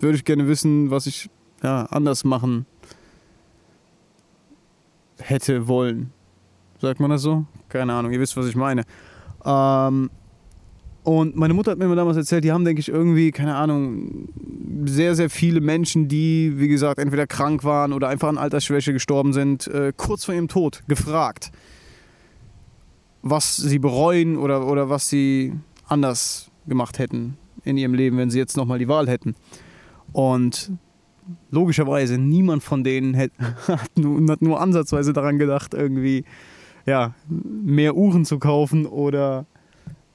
würde 0.00 0.16
ich 0.16 0.24
gerne 0.24 0.48
wissen, 0.48 0.90
was 0.90 1.06
ich 1.06 1.28
ja, 1.62 1.84
anders 1.84 2.24
machen 2.24 2.66
hätte 5.18 5.68
wollen. 5.68 6.12
Sagt 6.80 7.00
man 7.00 7.10
das 7.10 7.22
so? 7.22 7.44
Keine 7.68 7.92
Ahnung, 7.92 8.12
ihr 8.12 8.20
wisst, 8.20 8.36
was 8.36 8.46
ich 8.46 8.56
meine. 8.56 8.84
Ähm, 9.44 10.10
und 11.02 11.36
meine 11.36 11.54
Mutter 11.54 11.70
hat 11.70 11.78
mir 11.78 11.94
damals 11.94 12.16
erzählt, 12.16 12.44
die 12.44 12.52
haben, 12.52 12.64
denke 12.64 12.80
ich, 12.80 12.88
irgendwie, 12.88 13.30
keine 13.30 13.56
Ahnung, 13.56 14.28
sehr, 14.84 15.14
sehr 15.14 15.30
viele 15.30 15.60
Menschen, 15.60 16.06
die, 16.06 16.54
wie 16.56 16.68
gesagt, 16.68 16.98
entweder 16.98 17.26
krank 17.26 17.64
waren 17.64 17.92
oder 17.92 18.08
einfach 18.08 18.28
an 18.28 18.38
Altersschwäche 18.38 18.92
gestorben 18.92 19.32
sind, 19.32 19.66
äh, 19.68 19.92
kurz 19.96 20.24
vor 20.24 20.34
ihrem 20.34 20.48
Tod 20.48 20.82
gefragt, 20.86 21.50
was 23.22 23.56
sie 23.56 23.78
bereuen 23.78 24.36
oder, 24.36 24.66
oder 24.66 24.90
was 24.90 25.08
sie 25.08 25.54
anders 25.86 26.50
gemacht 26.66 26.98
hätten 26.98 27.38
in 27.64 27.76
ihrem 27.76 27.94
Leben, 27.94 28.18
wenn 28.18 28.30
sie 28.30 28.38
jetzt 28.38 28.56
nochmal 28.56 28.78
die 28.78 28.88
Wahl 28.88 29.08
hätten. 29.08 29.34
Und 30.12 30.72
logischerweise 31.50 32.18
niemand 32.18 32.62
von 32.62 32.84
denen 32.84 33.16
hat, 33.18 33.30
hat, 33.66 33.96
nur, 33.96 34.30
hat 34.30 34.42
nur 34.42 34.60
ansatzweise 34.60 35.12
daran 35.12 35.38
gedacht, 35.38 35.74
irgendwie 35.74 36.24
ja, 36.86 37.14
mehr 37.28 37.96
Uhren 37.96 38.24
zu 38.24 38.38
kaufen 38.38 38.86
oder 38.86 39.46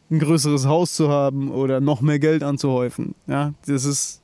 ein 0.09 0.19
größeres 0.19 0.65
Haus 0.65 0.93
zu 0.93 1.09
haben 1.09 1.51
oder 1.51 1.79
noch 1.79 2.01
mehr 2.01 2.19
Geld 2.19 2.43
anzuhäufen. 2.43 3.15
Ja, 3.27 3.53
das 3.65 3.85
ist 3.85 4.21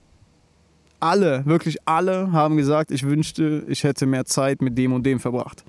alle, 1.00 1.46
wirklich 1.46 1.78
alle 1.86 2.32
haben 2.32 2.58
gesagt, 2.58 2.92
ich 2.92 3.04
wünschte, 3.04 3.63
ich 3.68 3.84
hätte 3.84 4.06
mehr 4.06 4.25
Zeit 4.25 4.62
mit 4.62 4.78
dem 4.78 4.94
und 4.94 5.06
dem 5.06 5.20
verbracht. 5.20 5.63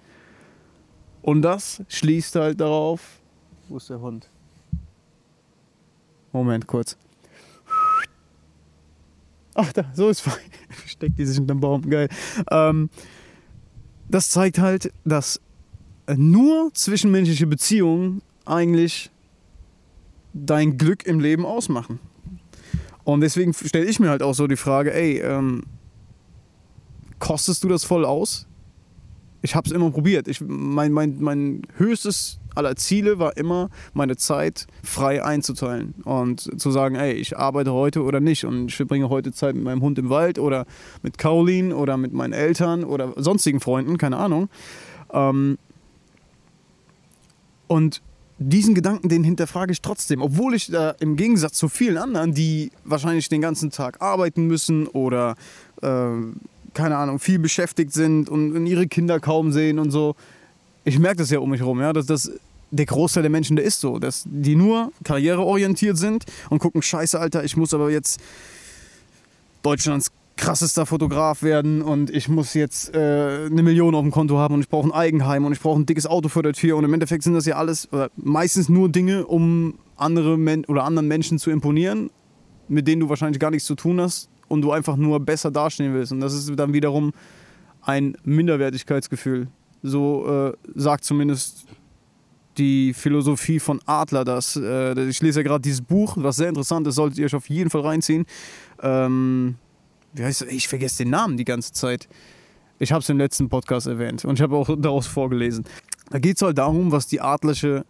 Und 1.23 1.43
das 1.43 1.83
schließt 1.89 2.37
halt 2.37 2.61
darauf. 2.61 3.21
Wo 3.69 3.77
ist 3.77 3.91
der 3.91 4.01
Hund? 4.01 4.29
Moment 6.33 6.67
kurz. 6.67 6.97
Ach, 9.63 9.73
da, 9.75 9.85
so 9.93 10.09
ist 10.09 10.21
fein. 10.21 10.41
Steckt 10.87 11.19
die 11.19 11.27
sich 11.27 11.39
unterm 11.39 11.61
Baum. 11.61 11.83
Geil. 11.91 12.09
Ähm, 12.51 12.89
das 14.09 14.31
zeigt 14.31 14.59
halt, 14.59 14.91
dass 15.05 15.41
nur 16.17 16.73
zwischenmenschliche 16.73 17.47
Beziehungen 17.47 18.23
eigentlich 18.47 19.11
dein 20.33 20.79
Glück 20.79 21.05
im 21.05 21.21
Leben 21.21 21.45
ausmachen. 21.45 22.01
Und 23.05 23.21
deswegen 23.21 23.53
stelle 23.53 23.85
ich 23.85 24.01
mir 24.01 24.09
halt 24.09 24.23
auch 24.23 24.35
so 24.35 24.47
die 24.47 24.57
Frage, 24.57 24.95
ey, 24.95 25.19
ähm, 25.19 25.65
kostest 27.19 27.63
du 27.63 27.69
das 27.69 27.85
voll 27.85 28.07
aus? 28.07 28.47
Ich 29.43 29.55
habe 29.55 29.67
es 29.67 29.73
immer 29.73 29.91
probiert. 29.91 30.29
Ich, 30.29 30.41
mein, 30.41 30.93
mein, 30.93 31.17
mein 31.21 31.63
höchstes 31.77 32.39
aller 32.55 32.77
Ziele 32.77 33.19
war 33.19 33.37
immer, 33.37 33.71
meine 33.95 34.17
Zeit 34.17 34.67
frei 34.83 35.25
einzuteilen 35.25 35.95
und 36.05 36.61
zu 36.61 36.71
sagen, 36.71 36.97
ey, 36.97 37.13
ich 37.13 37.39
arbeite 37.39 37.73
heute 37.73 38.03
oder 38.03 38.21
nicht 38.21 38.45
und 38.45 38.67
ich 38.67 38.77
verbringe 38.77 39.09
heute 39.09 39.33
Zeit 39.33 39.55
mit 39.55 39.65
meinem 39.65 39.83
Hund 39.83 39.99
im 39.99 40.11
Wald 40.11 40.39
oder 40.39 40.67
mit 41.03 41.17
Caroline 41.17 41.75
oder 41.75 41.97
mit 41.97 42.13
meinen 42.13 42.33
Eltern 42.33 42.85
oder 42.85 43.15
sonstigen 43.17 43.61
Freunden, 43.61 43.99
keine 43.99 44.17
Ahnung. 44.17 44.49
Ähm 45.13 45.59
und 47.67 48.03
diesen 48.39 48.75
Gedanken, 48.75 49.09
den 49.09 49.23
hinterfrage 49.23 49.71
ich 49.71 49.83
trotzdem, 49.83 50.23
obwohl 50.23 50.55
ich 50.55 50.69
da 50.69 50.91
im 50.99 51.17
Gegensatz 51.17 51.59
zu 51.59 51.69
vielen 51.69 51.99
anderen, 51.99 52.33
die 52.33 52.73
wahrscheinlich 52.85 53.29
den 53.29 53.43
ganzen 53.43 53.71
Tag 53.71 54.01
arbeiten 54.01 54.47
müssen 54.47 54.87
oder 54.89 55.35
äh, 55.83 56.09
keine 56.75 56.97
Ahnung, 56.97 57.19
viel 57.19 57.39
beschäftigt 57.39 57.93
sind 57.93 58.29
und, 58.29 58.67
ihre 58.67 58.87
Kinder 58.87 59.21
kaum 59.21 59.53
sehen 59.53 59.79
und 59.79 59.91
so, 59.91 60.15
ich 60.85 60.99
merke 60.99 61.19
das 61.19 61.31
ja 61.31 61.39
um 61.39 61.51
mich 61.51 61.61
herum, 61.61 61.81
ja, 61.81 61.93
dass 61.93 62.07
das 62.07 62.31
der 62.71 62.87
Großteil 62.87 63.23
der 63.23 63.31
Menschen, 63.31 63.57
der 63.57 63.65
ist 63.65 63.81
so, 63.81 63.99
dass 63.99 64.25
die 64.27 64.55
nur 64.55 64.93
karriereorientiert 65.03 65.97
sind 65.97 66.25
und 66.51 66.61
gucken, 66.61 66.83
scheiße, 66.83 67.19
Alter, 67.19 67.45
ich 67.45 67.57
muss 67.57 67.75
aber 67.75 67.91
jetzt 67.91 68.21
Deutschlands 69.63 70.13
krassester 70.37 70.87
Fotograf 70.87 71.43
werden 71.43 71.83
und 71.83 72.09
ich 72.09 72.29
muss 72.29 72.55
jetzt 72.55 72.95
äh, 72.95 73.47
eine 73.47 73.63
Million 73.63 73.95
auf 73.95 74.03
dem 74.03 74.11
Konto 74.11 74.39
haben 74.39 74.55
und 74.55 74.61
ich 74.61 74.69
brauche 74.69 74.89
ein 74.89 74.93
Eigenheim 74.93 75.45
und 75.45 75.53
ich 75.53 75.61
brauche 75.61 75.79
ein 75.79 75.85
dickes 75.85 76.07
Auto 76.07 76.29
vor 76.29 76.43
der 76.43 76.55
Tür 76.55 76.77
und 76.77 76.85
im 76.85 76.95
Endeffekt 76.95 77.25
sind 77.25 77.35
das 77.35 77.45
ja 77.45 77.57
alles 77.57 77.89
meistens 78.17 78.69
nur 78.71 78.89
Dinge, 78.89 79.27
um 79.27 79.75
andere 79.97 80.39
Men 80.39 80.65
oder 80.65 80.85
anderen 80.85 81.09
Menschen 81.09 81.39
zu 81.39 81.51
imponieren, 81.51 82.11
mit 82.69 82.89
denen 82.89 83.01
du 83.01 83.09
wahrscheinlich 83.11 83.39
gar 83.39 83.51
nichts 83.51 83.67
zu 83.67 83.75
tun 83.75 84.01
hast 84.01 84.30
und 84.51 84.63
du 84.63 84.73
einfach 84.73 84.97
nur 84.97 85.21
besser 85.21 85.51
dastehen 85.51 85.95
willst 85.95 86.13
und 86.13 86.21
das 86.21 86.35
ist 86.35 86.51
dann 86.59 86.73
wiederum 86.73 87.13
ein 87.83 88.17
Minderwertigkeitsgefühl. 88.25 89.49
So 89.83 90.27
äh, 90.51 90.53
sagt 90.75 91.05
zumindest 91.05 91.67
die 92.59 92.93
Philosophie 92.93 93.61
von 93.61 93.81
Adler 93.87 94.25
das. 94.25 94.57
Äh, 94.57 95.09
ich 95.09 95.23
lese 95.23 95.41
ja 95.41 95.45
gerade 95.45 95.63
dieses 95.63 95.81
Buch, 95.81 96.17
was 96.19 96.37
sehr 96.37 96.49
interessant 96.49 96.87
ist, 96.87 96.97
solltet 96.97 97.19
ihr 97.19 97.27
euch 97.27 97.35
auf 97.35 97.49
jeden 97.49 97.71
Fall 97.71 97.83
reinziehen. 97.83 98.27
Ähm, 98.83 99.55
wie 100.13 100.25
heißt 100.25 100.43
das? 100.43 100.49
Ich 100.49 100.69
vergesse 100.69 101.05
den 101.05 101.11
Namen 101.11 101.37
die 101.37 101.45
ganze 101.45 101.73
Zeit. 101.73 102.09
Ich 102.79 102.93
habe 102.93 103.01
es 103.01 103.09
im 103.09 103.19
letzten 103.19 103.49
Podcast 103.49 103.87
erwähnt 103.87 104.25
und 104.25 104.35
ich 104.35 104.43
habe 104.43 104.57
auch 104.57 104.69
daraus 104.79 105.07
vorgelesen. 105.07 105.65
Da 106.11 106.19
geht 106.19 106.37
es 106.37 106.43
halt 106.43 106.59
darum, 106.59 106.93
was 106.93 107.07
die 107.07 107.21
adlerische 107.21 107.85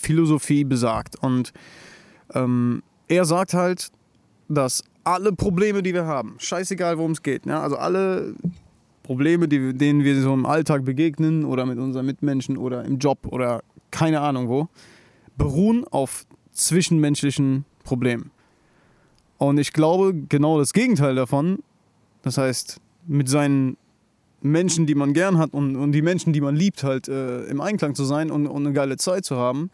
Philosophie 0.00 0.64
besagt. 0.64 1.16
Und 1.16 1.52
ähm, 2.34 2.82
er 3.08 3.24
sagt 3.24 3.54
halt, 3.54 3.90
dass 4.48 4.82
alle 5.06 5.32
Probleme, 5.32 5.82
die 5.82 5.94
wir 5.94 6.04
haben, 6.06 6.34
scheißegal 6.38 6.98
worum 6.98 7.12
es 7.12 7.22
geht, 7.22 7.46
ja, 7.46 7.60
also 7.62 7.76
alle 7.76 8.34
Probleme, 9.02 9.46
die, 9.46 9.72
denen 9.72 10.02
wir 10.02 10.20
so 10.20 10.34
im 10.34 10.44
Alltag 10.44 10.84
begegnen 10.84 11.44
oder 11.44 11.64
mit 11.64 11.78
unseren 11.78 12.06
Mitmenschen 12.06 12.56
oder 12.56 12.84
im 12.84 12.98
Job 12.98 13.20
oder 13.30 13.62
keine 13.92 14.20
Ahnung 14.20 14.48
wo, 14.48 14.68
beruhen 15.38 15.86
auf 15.88 16.26
zwischenmenschlichen 16.52 17.64
Problemen. 17.84 18.32
Und 19.38 19.58
ich 19.58 19.72
glaube 19.72 20.12
genau 20.28 20.58
das 20.58 20.72
Gegenteil 20.72 21.14
davon. 21.14 21.60
Das 22.22 22.36
heißt, 22.36 22.80
mit 23.06 23.28
seinen 23.28 23.76
Menschen, 24.40 24.86
die 24.86 24.96
man 24.96 25.12
gern 25.12 25.38
hat 25.38 25.54
und, 25.54 25.76
und 25.76 25.92
die 25.92 26.02
Menschen, 26.02 26.32
die 26.32 26.40
man 26.40 26.56
liebt, 26.56 26.82
halt 26.82 27.06
äh, 27.08 27.44
im 27.44 27.60
Einklang 27.60 27.94
zu 27.94 28.04
sein 28.04 28.30
und, 28.30 28.48
und 28.48 28.66
eine 28.66 28.72
geile 28.72 28.96
Zeit 28.96 29.24
zu 29.24 29.36
haben, 29.36 29.70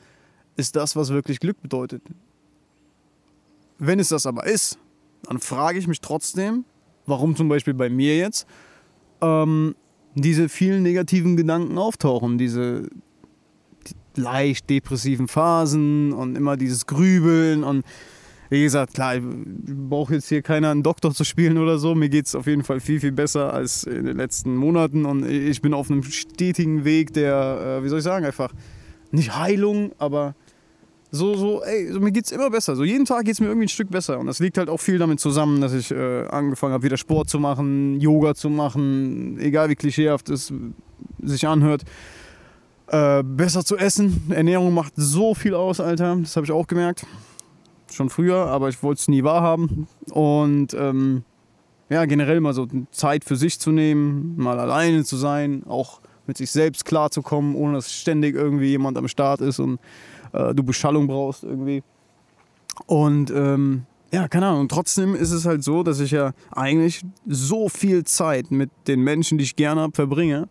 ist 0.56 0.76
das, 0.76 0.94
was 0.94 1.10
wirklich 1.10 1.40
Glück 1.40 1.62
bedeutet. 1.62 2.02
Wenn 3.78 3.98
es 3.98 4.10
das 4.10 4.26
aber 4.26 4.46
ist, 4.46 4.78
dann 5.29 5.38
frage 5.38 5.79
ich 5.79 5.87
mich 5.87 6.00
trotzdem, 6.00 6.64
warum 7.07 7.37
zum 7.37 7.49
Beispiel 7.49 7.75
bei 7.75 7.88
mir 7.88 8.17
jetzt 8.17 8.47
ähm, 9.21 9.75
diese 10.14 10.49
vielen 10.49 10.83
negativen 10.83 11.37
Gedanken 11.37 11.79
auftauchen, 11.79 12.38
diese 12.38 12.88
die 13.87 14.21
leicht 14.21 14.69
depressiven 14.71 15.29
Phasen 15.29 16.12
und 16.12 16.37
immer 16.37 16.57
dieses 16.57 16.87
Grübeln 16.87 17.64
und 17.64 17.85
wie 18.50 18.62
gesagt, 18.62 18.93
klar, 18.93 19.17
ich 19.17 19.23
brauche 19.67 20.12
jetzt 20.12 20.29
hier 20.29 20.43
keiner 20.43 20.71
einen 20.71 20.83
Doktor 20.83 21.14
zu 21.14 21.25
spielen 21.25 21.57
oder 21.57 21.79
so. 21.79 21.95
Mir 21.95 22.11
geht 22.11 22.26
es 22.26 22.35
auf 22.35 22.47
jeden 22.47 22.64
Fall 22.64 22.81
viel, 22.81 23.00
viel 23.00 23.11
besser 23.11 23.50
als 23.50 23.85
in 23.85 24.05
den 24.05 24.19
letzten 24.19 24.57
Monaten 24.57 25.07
und 25.07 25.26
ich 25.26 25.62
bin 25.62 25.73
auf 25.73 25.91
einem 25.91 26.02
stetigen 26.02 26.85
Weg 26.85 27.14
der, 27.14 27.79
äh, 27.81 27.85
wie 27.85 27.88
soll 27.88 28.00
ich 28.00 28.05
sagen, 28.05 28.26
einfach 28.26 28.52
nicht 29.11 29.35
Heilung, 29.35 29.93
aber 29.97 30.35
so, 31.12 31.35
so, 31.35 31.62
ey, 31.62 31.92
so, 31.92 32.00
mir 32.00 32.11
geht 32.11 32.25
es 32.25 32.33
immer 32.33 32.50
besser. 32.50 32.75
So 32.75 32.83
jeden 32.83 33.04
Tag 33.04 33.25
geht 33.25 33.35
es 33.35 33.40
mir 33.40 33.47
irgendwie 33.47 33.66
ein 33.66 33.69
Stück 33.69 33.90
besser. 33.90 34.19
Und 34.19 34.26
das 34.26 34.40
liegt 34.40 34.59
halt 34.59 34.69
auch 34.69 34.78
viel 34.78 34.99
damit 34.99 35.21
zusammen, 35.21 35.61
dass 35.61 35.73
ich 35.73 35.92
äh, 35.92 36.26
angefangen 36.26 36.73
habe, 36.73 36.83
wieder 36.83 36.97
Sport 36.97 37.28
zu 37.28 37.38
machen, 37.38 38.00
Yoga 38.00 38.35
zu 38.35 38.50
machen, 38.50 39.38
egal 39.38 39.69
wie 39.69 39.76
klischeehaft 39.76 40.28
es 40.31 40.52
sich 41.23 41.47
anhört. 41.47 41.83
Äh, 42.88 43.23
besser 43.23 43.64
zu 43.64 43.76
essen. 43.76 44.31
Ernährung 44.31 44.75
macht 44.75 44.95
so 44.97 45.35
viel 45.35 45.54
aus, 45.54 45.78
Alter. 45.78 46.16
Das 46.16 46.35
habe 46.35 46.45
ich 46.45 46.52
auch 46.52 46.66
gemerkt 46.66 47.07
schon 47.95 48.11
früher, 48.11 48.47
aber 48.47 48.69
ich 48.69 48.83
wollte 48.83 49.00
es 49.00 49.09
nie 49.09 49.25
wahrhaben. 49.25 49.87
Und 50.11 50.75
ähm, 50.75 51.25
ja, 51.88 52.04
generell 52.07 52.40
mal 52.40 52.54
so 52.54 52.66
Zeit 52.90 53.25
für 53.25 53.37
sich 53.37 53.61
zu 53.61 53.71
nehmen, 53.71 54.35
mal 54.37 54.59
alleine 54.59 55.04
zu 55.04 55.16
sein, 55.16 55.64
auch 55.66 56.00
mit 56.26 56.37
sich 56.37 56.50
selbst 56.50 56.85
klarzukommen, 56.85 57.55
ohne 57.55 57.75
dass 57.75 57.93
ständig 57.93 58.35
irgendwie 58.35 58.69
jemand 58.69 58.97
am 58.97 59.09
Start 59.09 59.41
ist 59.41 59.59
und 59.59 59.81
äh, 60.33 60.55
du 60.55 60.62
Beschallung 60.62 61.07
brauchst 61.07 61.45
irgendwie. 61.45 61.83
Und 62.87 63.31
ähm, 63.31 63.87
ja, 64.12 64.29
keine 64.29 64.47
Ahnung. 64.47 64.62
Und 64.62 64.71
trotzdem 64.71 65.14
ist 65.14 65.33
es 65.33 65.47
halt 65.47 65.64
so, 65.64 65.83
dass 65.83 66.00
ich 66.00 66.11
ja 66.11 66.33
eigentlich 66.50 67.02
so 67.26 67.69
viel 67.69 68.05
Zeit 68.05 68.50
mit 68.50 68.71
den 68.87 69.00
Menschen, 69.00 69.38
die 69.38 69.45
ich 69.45 69.57
gerne 69.57 69.81
habe, 69.81 69.95
verbringe, 69.95 70.49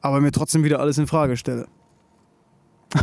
aber 0.00 0.20
mir 0.20 0.32
trotzdem 0.32 0.64
wieder 0.64 0.80
alles 0.80 0.98
in 0.98 1.06
Frage 1.06 1.36
stelle. 1.36 1.66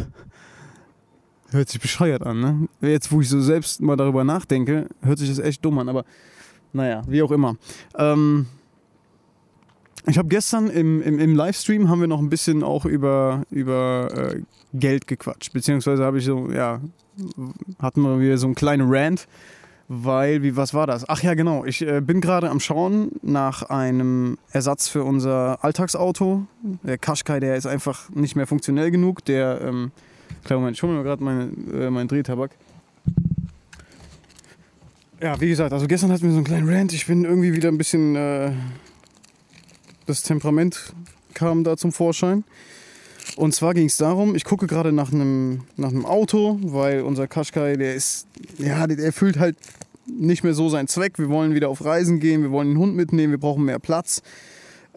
Hört 1.51 1.69
sich 1.69 1.81
bescheuert 1.81 2.23
an, 2.25 2.39
ne? 2.39 2.67
Jetzt, 2.81 3.11
wo 3.11 3.21
ich 3.21 3.29
so 3.29 3.39
selbst 3.39 3.81
mal 3.81 3.95
darüber 3.95 4.23
nachdenke, 4.23 4.87
hört 5.03 5.19
sich 5.19 5.29
das 5.29 5.37
echt 5.37 5.63
dumm 5.63 5.77
an, 5.77 5.87
aber 5.87 6.03
naja, 6.71 7.03
wie 7.07 7.21
auch 7.21 7.29
immer. 7.29 7.57
Ähm, 7.95 8.47
ich 10.05 10.17
habe 10.17 10.27
gestern 10.27 10.69
im, 10.69 11.01
im, 11.01 11.19
im, 11.19 11.35
Livestream 11.35 11.89
haben 11.89 12.01
wir 12.01 12.07
noch 12.07 12.19
ein 12.19 12.29
bisschen 12.29 12.63
auch 12.63 12.85
über, 12.85 13.43
über 13.49 14.33
äh, 14.33 14.41
Geld 14.73 15.07
gequatscht, 15.07 15.53
beziehungsweise 15.53 16.03
habe 16.03 16.19
ich 16.19 16.25
so, 16.25 16.51
ja, 16.51 16.81
hatten 17.79 18.01
wir 18.01 18.19
wieder 18.19 18.37
so 18.37 18.47
einen 18.47 18.55
kleinen 18.55 18.93
Rant, 18.93 19.27
weil, 19.87 20.43
wie, 20.43 20.55
was 20.55 20.73
war 20.73 20.87
das? 20.87 21.07
Ach 21.07 21.21
ja, 21.21 21.33
genau, 21.33 21.65
ich 21.65 21.81
äh, 21.81 22.01
bin 22.01 22.21
gerade 22.21 22.49
am 22.49 22.59
Schauen 22.59 23.11
nach 23.21 23.63
einem 23.63 24.37
Ersatz 24.51 24.87
für 24.87 25.03
unser 25.03 25.63
Alltagsauto. 25.63 26.47
Der 26.83 26.97
Qashqai, 26.97 27.39
der 27.39 27.55
ist 27.55 27.67
einfach 27.67 28.09
nicht 28.09 28.35
mehr 28.35 28.47
funktionell 28.47 28.91
genug, 28.91 29.23
der... 29.25 29.61
Ähm, 29.61 29.91
Klar, 30.43 30.59
Moment, 30.59 30.75
ich 30.75 30.83
hole 30.83 30.93
mir 30.93 31.03
gerade 31.03 31.23
meine, 31.23 31.51
äh, 31.73 31.89
meinen 31.89 32.07
Drehtabak. 32.07 32.51
Ja, 35.21 35.39
wie 35.39 35.47
gesagt, 35.47 35.71
also 35.71 35.87
gestern 35.87 36.11
hatten 36.11 36.23
wir 36.23 36.31
so 36.31 36.37
einen 36.37 36.45
kleinen 36.45 36.69
Rant. 36.69 36.91
Ich 36.91 37.07
bin 37.07 37.23
irgendwie 37.23 37.53
wieder 37.53 37.69
ein 37.69 37.77
bisschen. 37.77 38.15
Äh, 38.15 38.51
das 40.05 40.23
Temperament 40.23 40.93
kam 41.33 41.63
da 41.63 41.77
zum 41.77 41.91
Vorschein. 41.91 42.43
Und 43.35 43.55
zwar 43.55 43.73
ging 43.73 43.87
es 43.87 43.97
darum, 43.97 44.35
ich 44.35 44.43
gucke 44.43 44.67
gerade 44.67 44.91
nach 44.91 45.11
einem 45.11 45.61
nach 45.77 45.93
Auto, 46.03 46.59
weil 46.61 47.01
unser 47.01 47.27
Qashqai, 47.27 47.77
der 47.77 47.95
ist, 47.95 48.27
ja, 48.57 48.85
der 48.85 48.99
erfüllt 48.99 49.39
halt 49.39 49.55
nicht 50.05 50.43
mehr 50.43 50.53
so 50.53 50.69
seinen 50.69 50.87
Zweck. 50.87 51.17
Wir 51.17 51.29
wollen 51.29 51.55
wieder 51.55 51.69
auf 51.69 51.83
Reisen 51.83 52.19
gehen, 52.19 52.41
wir 52.43 52.51
wollen 52.51 52.69
den 52.69 52.77
Hund 52.77 52.95
mitnehmen, 52.95 53.31
wir 53.31 53.39
brauchen 53.39 53.63
mehr 53.65 53.79
Platz. 53.79 54.21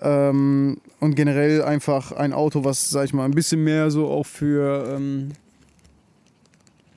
Ähm, 0.01 0.79
und 1.01 1.15
generell 1.15 1.63
einfach 1.63 2.13
ein 2.13 2.33
Auto, 2.33 2.65
was, 2.65 2.91
sag 2.91 3.05
ich 3.05 3.15
mal, 3.15 3.25
ein 3.25 3.31
bisschen 3.31 3.65
mehr 3.65 3.91
so 3.91 4.09
auch 4.09 4.27
für 4.27 4.95
ähm, 4.97 5.31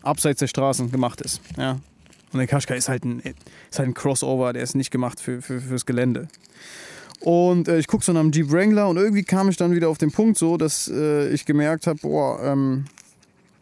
abseits 0.02 0.40
der 0.40 0.48
Straßen 0.48 0.92
gemacht 0.92 1.22
ist. 1.22 1.42
Ja. 1.58 1.80
Und 2.32 2.40
der 2.40 2.48
Qashqai 2.48 2.76
ist 2.76 2.90
halt 2.90 3.06
ein, 3.06 3.22
ist 3.70 3.80
halt 3.80 3.90
ein 3.90 3.94
Crossover, 3.94 4.54
der 4.54 4.64
ist 4.64 4.76
nicht 4.76 4.92
gemacht 4.92 5.20
für, 5.20 5.42
für, 5.42 5.62
fürs 5.62 5.86
Gelände. 5.86 6.28
Und 7.22 7.68
äh, 7.68 7.80
ich 7.80 7.88
gucke 7.88 8.04
so 8.04 8.14
nach 8.14 8.22
dem 8.22 8.32
Jeep 8.32 8.52
Wrangler 8.52 8.88
und 8.88 8.98
irgendwie 8.98 9.24
kam 9.24 9.50
ich 9.50 9.58
dann 9.58 9.74
wieder 9.74 9.90
auf 9.90 9.98
den 9.98 10.12
Punkt 10.12 10.38
so, 10.38 10.58
dass 10.58 10.88
äh, 10.88 11.30
ich 11.30 11.46
gemerkt 11.46 11.88
habe, 11.88 12.00
boah, 12.02 12.42
ähm, 12.42 12.86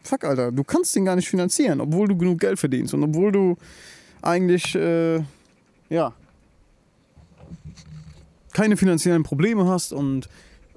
fuck, 0.04 0.24
Alter, 0.24 0.52
du 0.52 0.62
kannst 0.62 0.94
den 0.94 1.04
gar 1.04 1.16
nicht 1.16 1.28
finanzieren, 1.28 1.80
obwohl 1.80 2.06
du 2.08 2.16
genug 2.16 2.38
Geld 2.38 2.58
verdienst 2.58 2.94
und 2.94 3.02
obwohl 3.02 3.32
du 3.32 3.56
eigentlich, 4.22 4.74
äh, 4.74 5.22
ja, 5.90 6.12
keine 8.52 8.76
finanziellen 8.76 9.22
Probleme 9.22 9.66
hast 9.66 9.92
und 9.92 10.28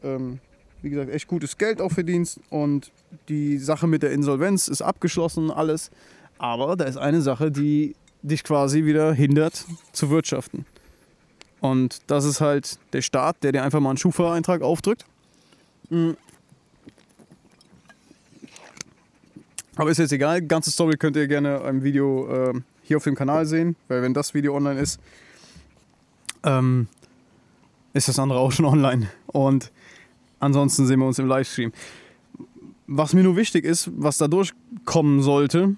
ähm, 0.03 0.39
wie 0.81 0.89
gesagt, 0.89 1.11
echt 1.11 1.27
gutes 1.27 1.57
Geld 1.57 1.81
auch 1.81 1.91
verdienst 1.91 2.39
und 2.49 2.91
die 3.29 3.57
Sache 3.57 3.87
mit 3.87 4.03
der 4.03 4.11
Insolvenz 4.11 4.67
ist 4.67 4.81
abgeschlossen, 4.81 5.51
alles. 5.51 5.91
Aber 6.37 6.75
da 6.75 6.85
ist 6.85 6.97
eine 6.97 7.21
Sache, 7.21 7.51
die 7.51 7.95
dich 8.23 8.43
quasi 8.43 8.85
wieder 8.85 9.13
hindert 9.13 9.65
zu 9.93 10.09
wirtschaften. 10.09 10.65
Und 11.61 11.99
das 12.07 12.25
ist 12.25 12.41
halt 12.41 12.79
der 12.91 13.01
Staat, 13.01 13.37
der 13.43 13.51
dir 13.51 13.63
einfach 13.63 13.79
mal 13.79 13.89
einen 13.89 13.97
Schufa-Eintrag 13.97 14.63
aufdrückt. 14.63 15.05
Mhm. 15.89 16.17
Aber 19.75 19.89
ist 19.89 19.99
jetzt 19.99 20.11
egal, 20.11 20.41
ganze 20.41 20.71
Story 20.71 20.97
könnt 20.97 21.15
ihr 21.15 21.27
gerne 21.27 21.57
im 21.69 21.83
Video 21.83 22.27
äh, 22.27 22.61
hier 22.83 22.97
auf 22.97 23.03
dem 23.03 23.15
Kanal 23.15 23.45
sehen, 23.45 23.75
weil 23.87 24.01
wenn 24.01 24.13
das 24.13 24.33
Video 24.33 24.55
online 24.55 24.81
ist, 24.81 24.99
ähm, 26.43 26.87
ist 27.93 28.07
das 28.07 28.19
andere 28.19 28.39
auch 28.39 28.51
schon 28.51 28.65
online. 28.65 29.09
Und 29.27 29.71
ansonsten 30.39 30.87
sehen 30.87 30.99
wir 30.99 31.07
uns 31.07 31.19
im 31.19 31.27
Livestream. 31.27 31.71
Was 32.87 33.13
mir 33.13 33.23
nur 33.23 33.37
wichtig 33.37 33.65
ist, 33.65 33.89
was 33.95 34.17
da 34.17 34.27
durchkommen 34.27 35.21
sollte, 35.21 35.75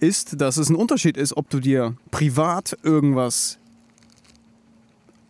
ist, 0.00 0.40
dass 0.40 0.56
es 0.56 0.68
ein 0.68 0.76
Unterschied 0.76 1.16
ist, 1.16 1.36
ob 1.36 1.48
du 1.48 1.60
dir 1.60 1.96
privat 2.10 2.76
irgendwas 2.82 3.58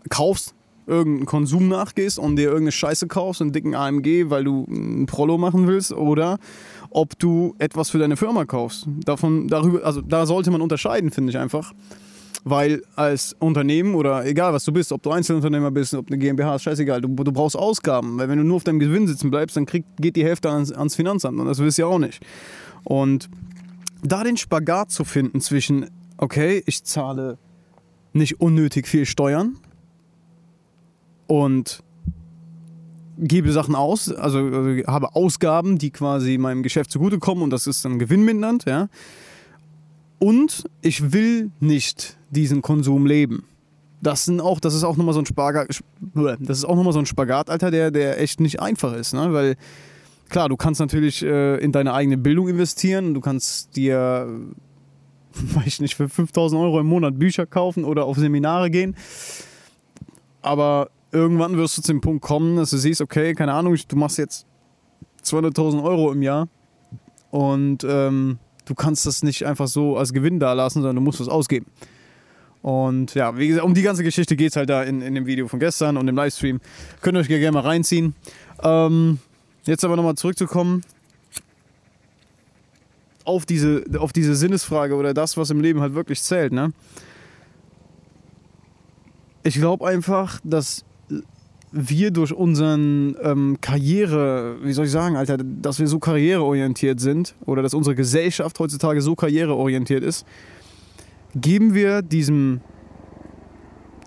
kaufst, 0.08 0.54
irgendeinen 0.86 1.26
Konsum 1.26 1.68
nachgehst 1.68 2.18
und 2.18 2.36
dir 2.36 2.44
irgendeine 2.44 2.72
Scheiße 2.72 3.06
kaufst, 3.06 3.40
einen 3.40 3.52
dicken 3.52 3.74
AMG, 3.74 4.30
weil 4.30 4.44
du 4.44 4.66
ein 4.68 5.06
Prollo 5.06 5.38
machen 5.38 5.66
willst, 5.66 5.92
oder 5.92 6.38
ob 6.90 7.18
du 7.18 7.54
etwas 7.58 7.90
für 7.90 7.98
deine 7.98 8.16
Firma 8.16 8.44
kaufst. 8.44 8.86
Davon, 9.04 9.48
darüber, 9.48 9.84
also 9.84 10.00
da 10.00 10.26
sollte 10.26 10.50
man 10.50 10.60
unterscheiden, 10.60 11.10
finde 11.10 11.30
ich 11.30 11.38
einfach. 11.38 11.72
Weil 12.44 12.82
als 12.96 13.36
Unternehmen 13.38 13.94
oder 13.94 14.26
egal 14.26 14.52
was 14.52 14.64
du 14.64 14.72
bist, 14.72 14.90
ob 14.90 15.00
du 15.02 15.12
Einzelunternehmer 15.12 15.70
bist, 15.70 15.94
ob 15.94 16.08
eine 16.08 16.18
GmbH 16.18 16.56
ist, 16.56 16.62
scheißegal, 16.62 17.00
du, 17.00 17.08
du 17.08 17.32
brauchst 17.32 17.56
Ausgaben. 17.56 18.18
Weil 18.18 18.28
wenn 18.28 18.38
du 18.38 18.44
nur 18.44 18.56
auf 18.56 18.64
deinem 18.64 18.80
Gewinn 18.80 19.06
sitzen 19.06 19.30
bleibst, 19.30 19.56
dann 19.56 19.64
krieg, 19.64 19.84
geht 19.98 20.16
die 20.16 20.24
Hälfte 20.24 20.50
ans, 20.50 20.72
ans 20.72 20.96
Finanzamt 20.96 21.38
und 21.38 21.46
das 21.46 21.60
willst 21.60 21.78
du 21.78 21.82
ja 21.82 21.88
auch 21.88 22.00
nicht. 22.00 22.20
Und 22.82 23.30
da 24.02 24.24
den 24.24 24.36
Spagat 24.36 24.90
zu 24.90 25.04
finden 25.04 25.40
zwischen, 25.40 25.88
okay, 26.16 26.64
ich 26.66 26.82
zahle 26.82 27.38
nicht 28.12 28.40
unnötig 28.40 28.88
viel 28.88 29.06
Steuern 29.06 29.58
und 31.32 31.82
gebe 33.16 33.52
Sachen 33.52 33.74
aus, 33.74 34.12
also, 34.12 34.38
also 34.38 34.86
habe 34.86 35.16
Ausgaben, 35.16 35.78
die 35.78 35.90
quasi 35.90 36.36
meinem 36.36 36.62
Geschäft 36.62 36.90
zugutekommen 36.90 37.42
und 37.42 37.48
das 37.48 37.66
ist 37.66 37.86
dann 37.86 37.98
gewinnmindernd, 37.98 38.66
ja. 38.66 38.88
Und 40.18 40.64
ich 40.82 41.12
will 41.14 41.50
nicht 41.58 42.18
diesen 42.28 42.60
Konsum 42.60 43.06
leben. 43.06 43.44
Das, 44.02 44.26
sind 44.26 44.42
auch, 44.42 44.60
das 44.60 44.74
ist 44.74 44.84
auch 44.84 44.98
nochmal 44.98 45.14
so 45.14 45.20
ein 45.20 45.26
Spagat, 45.26 45.80
das 46.14 46.58
ist 46.58 46.64
auch 46.66 46.76
nochmal 46.76 46.92
so 46.92 46.98
ein 46.98 47.06
Spagat, 47.06 47.48
Alter, 47.48 47.70
der, 47.70 47.90
der 47.90 48.20
echt 48.20 48.38
nicht 48.38 48.60
einfach 48.60 48.92
ist, 48.92 49.14
ne? 49.14 49.32
Weil 49.32 49.56
klar, 50.28 50.50
du 50.50 50.58
kannst 50.58 50.80
natürlich 50.80 51.22
äh, 51.22 51.56
in 51.64 51.72
deine 51.72 51.94
eigene 51.94 52.18
Bildung 52.18 52.48
investieren, 52.48 53.14
du 53.14 53.22
kannst 53.22 53.74
dir, 53.74 54.28
weiß 55.32 55.66
ich 55.66 55.80
nicht, 55.80 55.94
für 55.94 56.10
5000 56.10 56.60
Euro 56.60 56.78
im 56.80 56.86
Monat 56.88 57.18
Bücher 57.18 57.46
kaufen 57.46 57.84
oder 57.84 58.04
auf 58.04 58.18
Seminare 58.18 58.70
gehen. 58.70 58.96
Aber 60.42 60.90
irgendwann 61.12 61.56
wirst 61.56 61.78
du 61.78 61.82
zu 61.82 61.92
dem 61.92 62.00
Punkt 62.00 62.22
kommen, 62.22 62.56
dass 62.56 62.70
du 62.70 62.78
siehst, 62.78 63.00
okay, 63.00 63.34
keine 63.34 63.52
Ahnung, 63.52 63.76
du 63.86 63.96
machst 63.96 64.18
jetzt 64.18 64.46
200.000 65.24 65.82
Euro 65.84 66.10
im 66.10 66.22
Jahr 66.22 66.48
und 67.30 67.84
ähm, 67.84 68.38
du 68.64 68.74
kannst 68.74 69.06
das 69.06 69.22
nicht 69.22 69.46
einfach 69.46 69.68
so 69.68 69.96
als 69.96 70.12
Gewinn 70.12 70.40
da 70.40 70.52
lassen, 70.54 70.80
sondern 70.80 70.96
du 70.96 71.02
musst 71.02 71.20
es 71.20 71.28
ausgeben. 71.28 71.66
Und 72.62 73.14
ja, 73.14 73.36
wie 73.36 73.48
gesagt, 73.48 73.66
um 73.66 73.74
die 73.74 73.82
ganze 73.82 74.04
Geschichte 74.04 74.36
geht 74.36 74.50
es 74.50 74.56
halt 74.56 74.70
da 74.70 74.82
in, 74.84 75.02
in 75.02 75.14
dem 75.14 75.26
Video 75.26 75.48
von 75.48 75.58
gestern 75.58 75.96
und 75.96 76.06
im 76.08 76.14
Livestream. 76.14 76.60
Könnt 77.00 77.16
ihr 77.16 77.20
euch 77.20 77.28
gerne 77.28 77.52
mal 77.52 77.60
reinziehen. 77.60 78.14
Ähm, 78.62 79.18
jetzt 79.64 79.84
aber 79.84 79.96
nochmal 79.96 80.14
zurückzukommen 80.14 80.82
auf 83.24 83.46
diese, 83.46 83.84
auf 83.98 84.12
diese 84.12 84.34
Sinnesfrage 84.34 84.94
oder 84.94 85.12
das, 85.12 85.36
was 85.36 85.50
im 85.50 85.60
Leben 85.60 85.80
halt 85.80 85.94
wirklich 85.94 86.22
zählt. 86.22 86.52
Ne? 86.52 86.72
Ich 89.42 89.54
glaube 89.54 89.86
einfach, 89.86 90.40
dass 90.44 90.84
wir 91.72 92.10
durch 92.10 92.32
unseren 92.32 93.16
ähm, 93.22 93.58
Karriere, 93.60 94.56
wie 94.62 94.72
soll 94.72 94.84
ich 94.84 94.90
sagen, 94.90 95.16
Alter, 95.16 95.38
dass 95.38 95.78
wir 95.78 95.86
so 95.86 95.98
karriereorientiert 95.98 97.00
sind 97.00 97.34
oder 97.46 97.62
dass 97.62 97.72
unsere 97.72 97.96
Gesellschaft 97.96 98.58
heutzutage 98.60 99.00
so 99.00 99.14
karriereorientiert 99.14 100.04
ist, 100.04 100.26
geben 101.34 101.74
wir 101.74 102.02
diesem, 102.02 102.60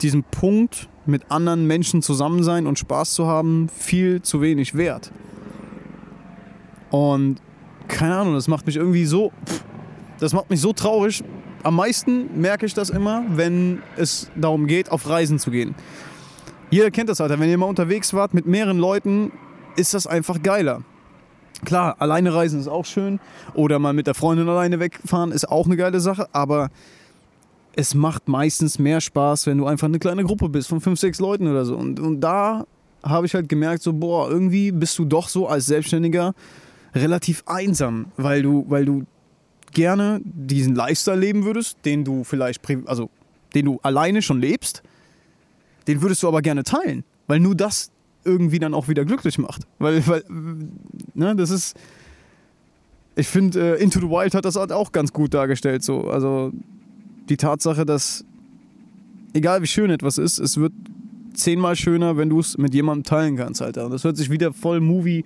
diesem 0.01 0.23
Punkt, 0.23 0.89
mit 1.07 1.29
anderen 1.29 1.67
Menschen 1.67 2.01
zusammen 2.01 2.43
sein 2.43 2.65
und 2.67 2.79
Spaß 2.79 3.13
zu 3.13 3.27
haben, 3.27 3.69
viel 3.69 4.21
zu 4.21 4.41
wenig 4.41 4.75
wert. 4.75 5.11
Und 6.89 7.41
keine 7.87 8.15
Ahnung, 8.15 8.33
das 8.33 8.47
macht 8.47 8.65
mich 8.65 8.75
irgendwie 8.75 9.05
so, 9.05 9.31
das 10.19 10.33
macht 10.33 10.49
mich 10.49 10.61
so 10.61 10.73
traurig. 10.73 11.23
Am 11.63 11.75
meisten 11.75 12.41
merke 12.41 12.65
ich 12.65 12.73
das 12.73 12.89
immer, 12.89 13.23
wenn 13.29 13.81
es 13.97 14.29
darum 14.35 14.67
geht, 14.67 14.91
auf 14.91 15.07
Reisen 15.07 15.39
zu 15.39 15.51
gehen. 15.51 15.75
Jeder 16.71 16.91
kennt 16.91 17.09
das, 17.09 17.21
Alter. 17.21 17.39
Wenn 17.39 17.49
ihr 17.49 17.57
mal 17.57 17.67
unterwegs 17.67 18.13
wart 18.13 18.33
mit 18.33 18.45
mehreren 18.45 18.79
Leuten, 18.79 19.31
ist 19.75 19.93
das 19.93 20.07
einfach 20.07 20.41
geiler. 20.41 20.81
Klar, 21.63 21.95
alleine 21.99 22.33
reisen 22.33 22.59
ist 22.59 22.67
auch 22.67 22.85
schön. 22.85 23.19
Oder 23.53 23.79
mal 23.79 23.93
mit 23.93 24.07
der 24.07 24.13
Freundin 24.13 24.49
alleine 24.49 24.79
wegfahren 24.79 25.31
ist 25.31 25.49
auch 25.49 25.65
eine 25.65 25.77
geile 25.77 25.99
Sache. 25.99 26.27
Aber 26.33 26.69
es 27.75 27.93
macht 27.93 28.27
meistens 28.27 28.79
mehr 28.79 28.99
Spaß, 28.99 29.47
wenn 29.47 29.57
du 29.57 29.65
einfach 29.65 29.87
eine 29.87 29.99
kleine 29.99 30.23
Gruppe 30.23 30.49
bist 30.49 30.69
von 30.69 30.81
fünf, 30.81 30.99
sechs 30.99 31.19
Leuten 31.19 31.47
oder 31.47 31.65
so. 31.65 31.75
Und, 31.75 31.99
und 31.99 32.21
da 32.21 32.65
habe 33.03 33.25
ich 33.25 33.35
halt 33.35 33.47
gemerkt, 33.47 33.83
so, 33.83 33.93
boah, 33.93 34.29
irgendwie 34.29 34.71
bist 34.71 34.97
du 34.97 35.05
doch 35.05 35.29
so 35.29 35.47
als 35.47 35.67
Selbstständiger 35.67 36.33
relativ 36.93 37.43
einsam, 37.45 38.07
weil 38.17 38.41
du, 38.41 38.65
weil 38.67 38.85
du 38.85 39.03
gerne 39.73 40.21
diesen 40.23 40.73
Lifestyle 40.73 41.17
leben 41.17 41.45
würdest, 41.45 41.77
den 41.85 42.03
du 42.03 42.23
vielleicht, 42.23 42.61
also 42.85 43.09
den 43.53 43.65
du 43.65 43.79
alleine 43.83 44.21
schon 44.21 44.39
lebst 44.39 44.81
den 45.87 46.01
würdest 46.01 46.23
du 46.23 46.27
aber 46.27 46.41
gerne 46.41 46.63
teilen, 46.63 47.03
weil 47.27 47.39
nur 47.39 47.55
das 47.55 47.91
irgendwie 48.23 48.59
dann 48.59 48.73
auch 48.73 48.87
wieder 48.87 49.05
glücklich 49.05 49.37
macht. 49.37 49.63
Weil, 49.79 50.05
weil 50.07 50.23
ne, 51.13 51.35
das 51.35 51.51
ist. 51.51 51.75
Ich 53.17 53.27
finde, 53.27 53.77
äh, 53.77 53.81
Into 53.81 53.99
the 54.01 54.07
Wild 54.07 54.33
hat 54.33 54.43
das 54.43 54.57
halt 54.57 54.73
auch 54.73 54.91
ganz 54.91 55.13
gut 55.13 55.33
dargestellt. 55.33 55.83
So. 55.83 56.09
Also 56.09 56.51
die 57.29 57.37
Tatsache, 57.37 57.85
dass 57.85 58.25
egal 59.33 59.61
wie 59.61 59.67
schön 59.67 59.89
etwas 59.89 60.17
ist, 60.17 60.37
es 60.39 60.57
wird 60.57 60.73
zehnmal 61.33 61.75
schöner, 61.75 62.17
wenn 62.17 62.29
du 62.29 62.39
es 62.39 62.57
mit 62.57 62.73
jemandem 62.73 63.03
teilen 63.03 63.37
kannst, 63.37 63.61
Alter. 63.61 63.85
Und 63.85 63.91
das 63.91 64.03
hört 64.03 64.17
sich 64.17 64.29
wieder 64.29 64.53
voll 64.53 64.79
Movie 64.79 65.23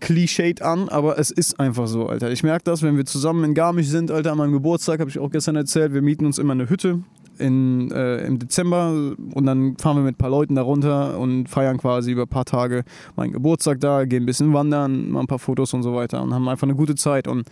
Cliched 0.00 0.62
an, 0.62 0.88
aber 0.88 1.18
es 1.18 1.30
ist 1.30 1.58
einfach 1.58 1.88
so, 1.88 2.06
Alter. 2.06 2.30
Ich 2.30 2.42
merke 2.42 2.64
das, 2.64 2.82
wenn 2.82 2.96
wir 2.96 3.04
zusammen 3.04 3.44
in 3.44 3.54
Garmisch 3.54 3.88
sind, 3.88 4.10
Alter, 4.10 4.32
an 4.32 4.38
meinem 4.38 4.52
Geburtstag, 4.52 5.00
habe 5.00 5.10
ich 5.10 5.18
auch 5.18 5.30
gestern 5.30 5.56
erzählt, 5.56 5.92
wir 5.92 6.02
mieten 6.02 6.24
uns 6.24 6.38
immer 6.38 6.52
eine 6.52 6.70
Hütte 6.70 7.00
in, 7.38 7.90
äh, 7.90 8.24
im 8.26 8.38
Dezember 8.38 9.14
und 9.34 9.46
dann 9.46 9.76
fahren 9.76 9.96
wir 9.96 10.02
mit 10.02 10.14
ein 10.14 10.18
paar 10.18 10.30
Leuten 10.30 10.54
da 10.54 10.62
runter 10.62 11.18
und 11.18 11.48
feiern 11.48 11.78
quasi 11.78 12.12
über 12.12 12.22
ein 12.22 12.28
paar 12.28 12.44
Tage 12.44 12.84
meinen 13.16 13.32
Geburtstag 13.32 13.80
da, 13.80 14.04
gehen 14.04 14.24
ein 14.24 14.26
bisschen 14.26 14.52
wandern, 14.52 15.10
machen 15.10 15.24
ein 15.24 15.26
paar 15.28 15.38
Fotos 15.38 15.74
und 15.74 15.82
so 15.82 15.94
weiter 15.94 16.22
und 16.22 16.34
haben 16.34 16.48
einfach 16.48 16.66
eine 16.66 16.74
gute 16.76 16.94
Zeit. 16.94 17.28
Und, 17.28 17.48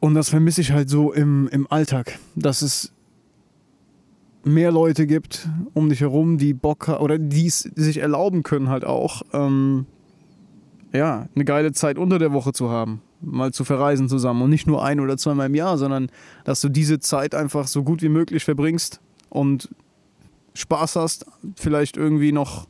und 0.00 0.14
das 0.14 0.28
vermisse 0.28 0.60
ich 0.60 0.72
halt 0.72 0.88
so 0.88 1.12
im, 1.12 1.48
im 1.48 1.66
Alltag, 1.70 2.18
dass 2.34 2.62
es 2.62 2.92
mehr 4.44 4.72
Leute 4.72 5.06
gibt 5.06 5.48
um 5.74 5.88
dich 5.88 6.00
herum, 6.00 6.38
die 6.38 6.54
Bock 6.54 6.88
oder 6.88 7.18
die 7.18 7.46
es 7.46 7.60
sich 7.60 7.98
erlauben 7.98 8.42
können 8.42 8.68
halt 8.68 8.84
auch, 8.84 9.22
ähm, 9.32 9.86
ja, 10.92 11.28
eine 11.34 11.44
geile 11.44 11.72
Zeit 11.72 11.98
unter 11.98 12.18
der 12.18 12.32
Woche 12.32 12.52
zu 12.52 12.70
haben 12.70 13.02
mal 13.20 13.52
zu 13.52 13.64
verreisen 13.64 14.08
zusammen 14.08 14.42
und 14.42 14.50
nicht 14.50 14.66
nur 14.66 14.84
ein 14.84 15.00
oder 15.00 15.16
zweimal 15.16 15.46
im 15.46 15.54
Jahr, 15.54 15.78
sondern 15.78 16.10
dass 16.44 16.60
du 16.60 16.68
diese 16.68 17.00
Zeit 17.00 17.34
einfach 17.34 17.66
so 17.66 17.82
gut 17.82 18.02
wie 18.02 18.08
möglich 18.08 18.44
verbringst 18.44 19.00
und 19.28 19.68
Spaß 20.54 20.96
hast, 20.96 21.26
vielleicht 21.56 21.96
irgendwie 21.96 22.32
noch 22.32 22.66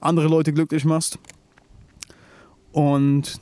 andere 0.00 0.28
Leute 0.28 0.52
glücklich 0.52 0.84
machst. 0.84 1.18
Und 2.72 3.40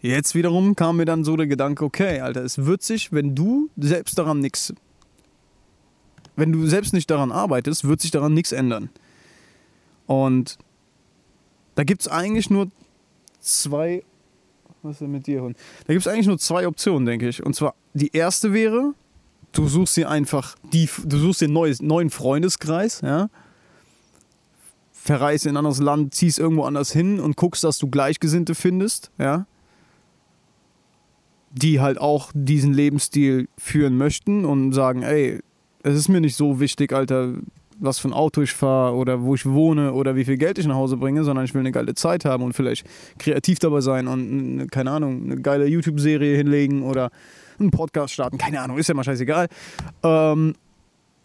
jetzt 0.00 0.34
wiederum 0.34 0.74
kam 0.74 0.96
mir 0.96 1.04
dann 1.04 1.24
so 1.24 1.36
der 1.36 1.46
Gedanke, 1.46 1.84
okay, 1.84 2.20
Alter, 2.20 2.42
es 2.42 2.66
wird 2.66 2.82
sich, 2.82 3.12
wenn 3.12 3.34
du 3.34 3.70
selbst 3.76 4.18
daran 4.18 4.40
nichts, 4.40 4.74
wenn 6.34 6.52
du 6.52 6.66
selbst 6.66 6.92
nicht 6.92 7.10
daran 7.10 7.32
arbeitest, 7.32 7.88
wird 7.88 8.00
sich 8.00 8.10
daran 8.10 8.34
nichts 8.34 8.52
ändern. 8.52 8.90
Und 10.06 10.58
da 11.76 11.84
gibt 11.84 12.02
es 12.02 12.08
eigentlich 12.08 12.50
nur 12.50 12.68
zwei 13.40 14.02
was 14.86 14.94
ist 14.94 15.00
denn 15.00 15.10
mit 15.10 15.26
dir, 15.26 15.42
Hund? 15.42 15.56
Da 15.86 15.92
gibt 15.92 16.06
es 16.06 16.12
eigentlich 16.12 16.26
nur 16.26 16.38
zwei 16.38 16.66
Optionen, 16.66 17.06
denke 17.06 17.28
ich. 17.28 17.44
Und 17.44 17.54
zwar, 17.54 17.74
die 17.94 18.14
erste 18.14 18.52
wäre, 18.52 18.94
du 19.52 19.68
suchst 19.68 19.96
dir 19.96 20.08
einfach, 20.08 20.54
die, 20.72 20.88
du 21.04 21.18
suchst 21.18 21.42
einen 21.42 21.52
neuen 21.80 22.10
Freundeskreis, 22.10 23.00
ja. 23.02 23.28
Verreist 24.92 25.46
in 25.46 25.52
ein 25.52 25.58
anderes 25.58 25.78
Land, 25.78 26.14
ziehst 26.14 26.38
irgendwo 26.38 26.64
anders 26.64 26.90
hin 26.90 27.20
und 27.20 27.36
guckst, 27.36 27.62
dass 27.62 27.78
du 27.78 27.88
Gleichgesinnte 27.88 28.54
findest, 28.54 29.10
ja. 29.18 29.46
Die 31.52 31.80
halt 31.80 31.98
auch 31.98 32.32
diesen 32.34 32.72
Lebensstil 32.74 33.48
führen 33.56 33.96
möchten 33.96 34.44
und 34.44 34.72
sagen, 34.72 35.02
ey, 35.02 35.40
es 35.82 35.96
ist 35.96 36.08
mir 36.08 36.20
nicht 36.20 36.36
so 36.36 36.60
wichtig, 36.60 36.92
Alter, 36.92 37.34
was 37.78 37.98
für 37.98 38.08
ein 38.08 38.12
Auto 38.12 38.42
ich 38.42 38.52
fahre 38.52 38.94
oder 38.94 39.22
wo 39.22 39.34
ich 39.34 39.46
wohne 39.46 39.92
oder 39.92 40.16
wie 40.16 40.24
viel 40.24 40.36
Geld 40.36 40.58
ich 40.58 40.66
nach 40.66 40.74
Hause 40.76 40.96
bringe, 40.96 41.24
sondern 41.24 41.44
ich 41.44 41.54
will 41.54 41.60
eine 41.60 41.72
geile 41.72 41.94
Zeit 41.94 42.24
haben 42.24 42.42
und 42.42 42.52
vielleicht 42.52 42.86
kreativ 43.18 43.58
dabei 43.58 43.80
sein 43.80 44.08
und, 44.08 44.68
keine 44.70 44.90
Ahnung, 44.90 45.24
eine 45.24 45.40
geile 45.40 45.66
YouTube-Serie 45.66 46.36
hinlegen 46.36 46.82
oder 46.82 47.10
einen 47.58 47.70
Podcast 47.70 48.14
starten. 48.14 48.38
Keine 48.38 48.60
Ahnung, 48.60 48.78
ist 48.78 48.88
ja 48.88 48.94
mal 48.94 49.04
scheißegal. 49.04 49.48
Ähm, 50.02 50.54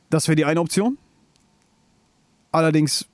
das 0.10 0.28
wäre 0.28 0.36
die 0.36 0.46
eine 0.46 0.60
Option. 0.60 0.98
Allerdings 2.52 3.08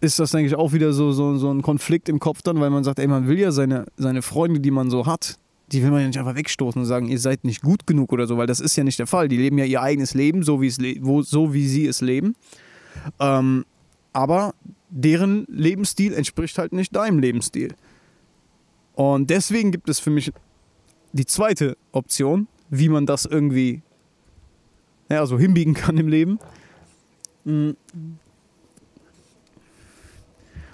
ist 0.00 0.18
das, 0.18 0.30
denke 0.30 0.46
ich, 0.46 0.54
auch 0.54 0.72
wieder 0.72 0.92
so, 0.92 1.12
so, 1.12 1.36
so 1.36 1.50
ein 1.50 1.62
Konflikt 1.62 2.08
im 2.08 2.20
Kopf 2.20 2.42
dann, 2.42 2.60
weil 2.60 2.70
man 2.70 2.84
sagt, 2.84 2.98
ey, 2.98 3.06
man 3.06 3.26
will 3.28 3.38
ja 3.38 3.50
seine, 3.50 3.86
seine 3.96 4.22
Freunde, 4.22 4.60
die 4.60 4.70
man 4.70 4.90
so 4.90 5.06
hat, 5.06 5.38
die 5.72 5.82
will 5.82 5.90
man 5.90 6.00
ja 6.00 6.06
nicht 6.06 6.18
einfach 6.18 6.36
wegstoßen 6.36 6.80
und 6.80 6.86
sagen, 6.86 7.08
ihr 7.08 7.18
seid 7.18 7.44
nicht 7.44 7.62
gut 7.62 7.86
genug 7.86 8.12
oder 8.12 8.26
so, 8.26 8.36
weil 8.36 8.46
das 8.46 8.60
ist 8.60 8.76
ja 8.76 8.84
nicht 8.84 8.98
der 8.98 9.06
Fall. 9.06 9.28
Die 9.28 9.36
leben 9.36 9.58
ja 9.58 9.64
ihr 9.64 9.82
eigenes 9.82 10.14
Leben, 10.14 10.42
so 10.42 10.60
wie, 10.60 10.68
es 10.68 10.78
wo, 11.00 11.22
so 11.22 11.52
wie 11.52 11.66
sie 11.66 11.86
es 11.86 12.00
leben. 12.00 12.36
Ähm, 13.18 13.64
aber 14.12 14.54
deren 14.88 15.44
Lebensstil 15.48 16.14
entspricht 16.14 16.56
halt 16.58 16.72
nicht 16.72 16.94
deinem 16.94 17.18
Lebensstil. 17.18 17.74
Und 18.94 19.28
deswegen 19.28 19.72
gibt 19.72 19.88
es 19.88 19.98
für 19.98 20.10
mich 20.10 20.32
die 21.12 21.26
zweite 21.26 21.76
Option, 21.92 22.46
wie 22.70 22.88
man 22.88 23.04
das 23.04 23.24
irgendwie 23.24 23.82
ja, 25.10 25.26
so 25.26 25.38
hinbiegen 25.38 25.74
kann 25.74 25.98
im 25.98 26.08
Leben. 26.08 26.38
Mm. 27.44 27.70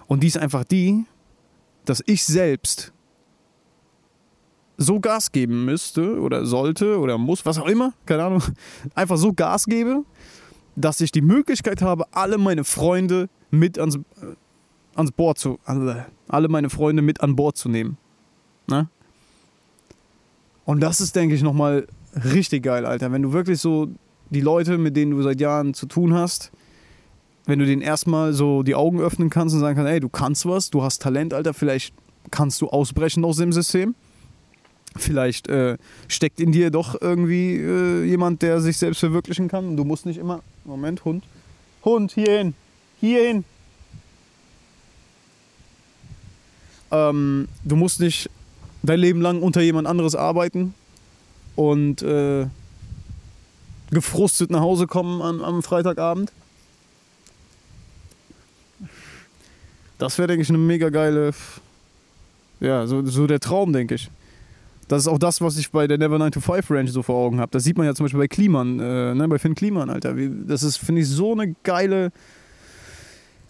Und 0.06 0.22
die 0.22 0.26
ist 0.26 0.38
einfach 0.38 0.64
die, 0.64 1.04
dass 1.84 2.02
ich 2.06 2.24
selbst 2.24 2.91
so 4.82 5.00
Gas 5.00 5.32
geben 5.32 5.64
müsste 5.64 6.20
oder 6.20 6.44
sollte 6.44 6.98
oder 6.98 7.18
muss, 7.18 7.44
was 7.46 7.58
auch 7.58 7.66
immer, 7.66 7.92
keine 8.06 8.24
Ahnung, 8.24 8.42
einfach 8.94 9.16
so 9.16 9.32
Gas 9.32 9.66
gebe, 9.66 10.04
dass 10.76 11.00
ich 11.00 11.12
die 11.12 11.22
Möglichkeit 11.22 11.82
habe, 11.82 12.04
alle 12.12 12.38
meine 12.38 12.64
Freunde 12.64 13.28
mit 13.50 13.78
ans, 13.78 13.96
äh, 13.96 14.00
ans 14.94 15.12
Board 15.12 15.38
zu, 15.38 15.58
alle, 15.64 16.06
alle 16.28 16.48
meine 16.48 16.70
Freunde 16.70 17.02
mit 17.02 17.20
an 17.20 17.36
Bord 17.36 17.56
zu 17.56 17.68
nehmen. 17.68 17.98
Ne? 18.68 18.88
Und 20.64 20.80
das 20.80 21.00
ist, 21.00 21.16
denke 21.16 21.34
ich, 21.34 21.42
nochmal 21.42 21.86
richtig 22.32 22.62
geil, 22.62 22.86
Alter. 22.86 23.12
Wenn 23.12 23.22
du 23.22 23.32
wirklich 23.32 23.60
so 23.60 23.88
die 24.30 24.40
Leute, 24.40 24.78
mit 24.78 24.96
denen 24.96 25.12
du 25.12 25.22
seit 25.22 25.40
Jahren 25.40 25.74
zu 25.74 25.86
tun 25.86 26.14
hast, 26.14 26.52
wenn 27.44 27.58
du 27.58 27.66
denen 27.66 27.82
erstmal 27.82 28.32
so 28.32 28.62
die 28.62 28.74
Augen 28.74 29.00
öffnen 29.00 29.28
kannst 29.28 29.54
und 29.54 29.60
sagen 29.60 29.76
kannst, 29.76 29.90
ey, 29.90 30.00
du 30.00 30.08
kannst 30.08 30.46
was, 30.46 30.70
du 30.70 30.82
hast 30.82 31.02
Talent, 31.02 31.34
Alter, 31.34 31.54
vielleicht 31.54 31.94
kannst 32.30 32.60
du 32.60 32.68
ausbrechen 32.68 33.24
aus 33.24 33.38
dem 33.38 33.52
System. 33.52 33.94
Vielleicht 34.96 35.48
äh, 35.48 35.78
steckt 36.08 36.40
in 36.40 36.52
dir 36.52 36.70
doch 36.70 37.00
irgendwie 37.00 37.56
äh, 37.56 38.04
jemand, 38.04 38.42
der 38.42 38.60
sich 38.60 38.76
selbst 38.76 39.00
verwirklichen 39.00 39.48
kann. 39.48 39.76
Du 39.76 39.84
musst 39.84 40.06
nicht 40.06 40.18
immer. 40.18 40.42
Moment, 40.64 41.04
Hund. 41.04 41.24
Hund, 41.84 42.12
hierhin. 42.12 42.54
Hierhin. 43.00 43.44
Ähm, 46.90 47.48
du 47.64 47.76
musst 47.76 48.00
nicht 48.00 48.30
dein 48.82 49.00
Leben 49.00 49.20
lang 49.20 49.42
unter 49.42 49.62
jemand 49.62 49.88
anderes 49.88 50.14
arbeiten 50.14 50.74
und 51.56 52.02
äh, 52.02 52.46
gefrustet 53.90 54.50
nach 54.50 54.60
Hause 54.60 54.86
kommen 54.86 55.22
am, 55.22 55.42
am 55.42 55.62
Freitagabend. 55.62 56.32
Das 59.98 60.18
wäre, 60.18 60.28
denke 60.28 60.42
ich, 60.42 60.48
eine 60.48 60.58
mega 60.58 60.88
geile. 60.88 61.32
Ja, 62.60 62.86
so, 62.86 63.06
so 63.06 63.26
der 63.26 63.40
Traum, 63.40 63.72
denke 63.72 63.94
ich. 63.94 64.10
Das 64.92 65.04
ist 65.04 65.08
auch 65.08 65.18
das, 65.18 65.40
was 65.40 65.56
ich 65.56 65.70
bei 65.70 65.86
der 65.86 65.96
Never 65.96 66.18
9 66.18 66.32
to 66.32 66.40
5 66.40 66.70
Range 66.70 66.90
so 66.90 67.02
vor 67.02 67.16
Augen 67.16 67.40
habe. 67.40 67.50
Das 67.50 67.64
sieht 67.64 67.78
man 67.78 67.86
ja 67.86 67.94
zum 67.94 68.04
Beispiel 68.04 68.20
bei 68.20 68.28
Kliman, 68.28 68.78
äh, 68.78 69.14
ne, 69.14 69.26
bei 69.26 69.38
Finn 69.38 69.54
Kliman, 69.54 69.88
Alter. 69.88 70.14
Das 70.46 70.62
ist, 70.62 70.76
finde 70.76 71.00
ich, 71.00 71.08
so 71.08 71.32
eine 71.32 71.54
geile 71.62 72.12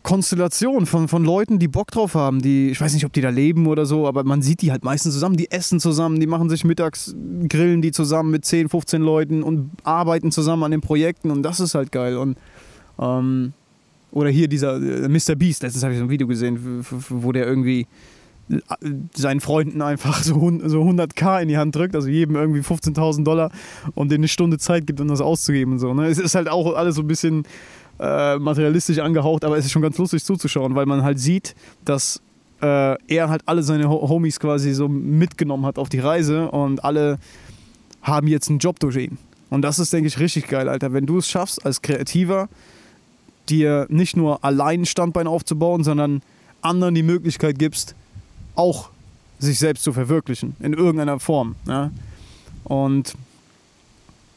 Konstellation 0.05 0.87
von, 0.87 1.09
von 1.09 1.25
Leuten, 1.25 1.59
die 1.59 1.67
Bock 1.67 1.91
drauf 1.91 2.15
haben. 2.15 2.43
Die, 2.43 2.71
ich 2.71 2.81
weiß 2.81 2.95
nicht, 2.95 3.05
ob 3.05 3.13
die 3.13 3.21
da 3.21 3.31
leben 3.31 3.67
oder 3.67 3.87
so, 3.87 4.07
aber 4.07 4.23
man 4.23 4.41
sieht 4.41 4.63
die 4.63 4.71
halt 4.71 4.85
meistens 4.85 5.15
zusammen. 5.15 5.37
Die 5.37 5.51
essen 5.51 5.81
zusammen, 5.81 6.21
die 6.21 6.29
machen 6.29 6.49
sich 6.49 6.65
mittags, 6.65 7.13
grillen 7.49 7.83
die 7.83 7.91
zusammen 7.91 8.31
mit 8.31 8.45
10, 8.45 8.69
15 8.69 9.03
Leuten 9.03 9.43
und 9.43 9.73
arbeiten 9.83 10.31
zusammen 10.31 10.63
an 10.63 10.71
den 10.71 10.81
Projekten 10.81 11.33
und 11.33 11.43
das 11.43 11.59
ist 11.59 11.75
halt 11.75 11.91
geil. 11.91 12.19
Und 12.19 12.39
ähm, 13.01 13.53
oder 14.13 14.31
hier 14.31 14.47
dieser 14.47 14.77
äh, 14.77 15.09
Mr. 15.09 15.35
Beast, 15.35 15.65
letztens 15.65 15.83
habe 15.83 15.93
ich 15.93 15.99
so 15.99 16.05
ein 16.05 16.11
Video 16.11 16.29
gesehen, 16.29 16.85
wo 17.09 17.33
der 17.33 17.49
irgendwie 17.49 17.89
seinen 19.15 19.41
Freunden 19.41 19.83
einfach 19.83 20.23
so, 20.23 20.35
100k 20.35 21.43
in 21.43 21.49
die 21.49 21.59
Hand 21.59 21.75
drückt, 21.75 21.95
also 21.95 22.09
jedem 22.09 22.37
irgendwie 22.37 22.61
15.000 22.61 23.25
Dollar 23.25 23.51
und 23.95 24.11
denen 24.11 24.21
eine 24.21 24.29
Stunde 24.29 24.59
Zeit 24.59 24.87
gibt, 24.87 25.01
um 25.01 25.09
das 25.09 25.21
auszugeben. 25.21 25.79
So, 25.79 25.95
ne? 25.95 26.07
Es 26.07 26.19
ist 26.19 26.35
halt 26.35 26.49
auch 26.49 26.75
alles 26.75 26.97
so 26.97 27.03
ein 27.03 27.07
bisschen 27.07 27.45
äh, 27.99 28.39
materialistisch 28.39 28.99
angehaucht, 28.99 29.45
aber 29.45 29.57
es 29.57 29.67
ist 29.67 29.73
schon 29.73 29.83
ganz 29.83 29.99
lustig 29.99 30.25
zuzuschauen, 30.25 30.75
weil 30.75 30.87
man 30.87 31.03
halt 31.03 31.19
sieht, 31.19 31.55
dass 31.85 32.21
äh, 32.61 32.97
er 33.07 33.29
halt 33.29 33.43
alle 33.47 33.63
seine 33.63 33.89
Homies 33.89 34.39
quasi 34.41 34.73
so 34.73 34.89
mitgenommen 34.89 35.67
hat 35.67 35.79
auf 35.79 35.89
die 35.89 35.99
Reise 35.99 36.51
und 36.51 36.85
alle 36.85 37.19
haben 38.03 38.27
jetzt 38.27 38.51
einen 38.51 38.59
Job 38.59 38.81
durch 38.81 38.97
ihn. 38.97 39.19
Und 39.51 39.63
das 39.63 39.79
ist, 39.79 39.93
denke 39.93 40.09
ich, 40.09 40.19
richtig 40.19 40.49
geil, 40.49 40.69
Alter. 40.69 40.93
Wenn 40.93 41.07
du 41.07 41.19
es 41.19 41.29
schaffst, 41.29 41.65
als 41.65 41.83
Kreativer 41.83 42.49
dir 43.49 43.87
nicht 43.91 44.17
nur 44.17 44.45
allein 44.45 44.83
ein 44.83 44.87
Standbein 44.87 45.27
aufzubauen, 45.27 45.85
sondern 45.85 46.23
anderen 46.63 46.95
die 46.95 47.03
Möglichkeit 47.03 47.59
gibst, 47.59 47.95
auch 48.55 48.91
sich 49.39 49.59
selbst 49.59 49.83
zu 49.83 49.93
verwirklichen, 49.93 50.57
in 50.61 50.73
irgendeiner 50.73 51.19
Form. 51.19 51.57
Ja? 51.67 51.91
Und 52.65 53.15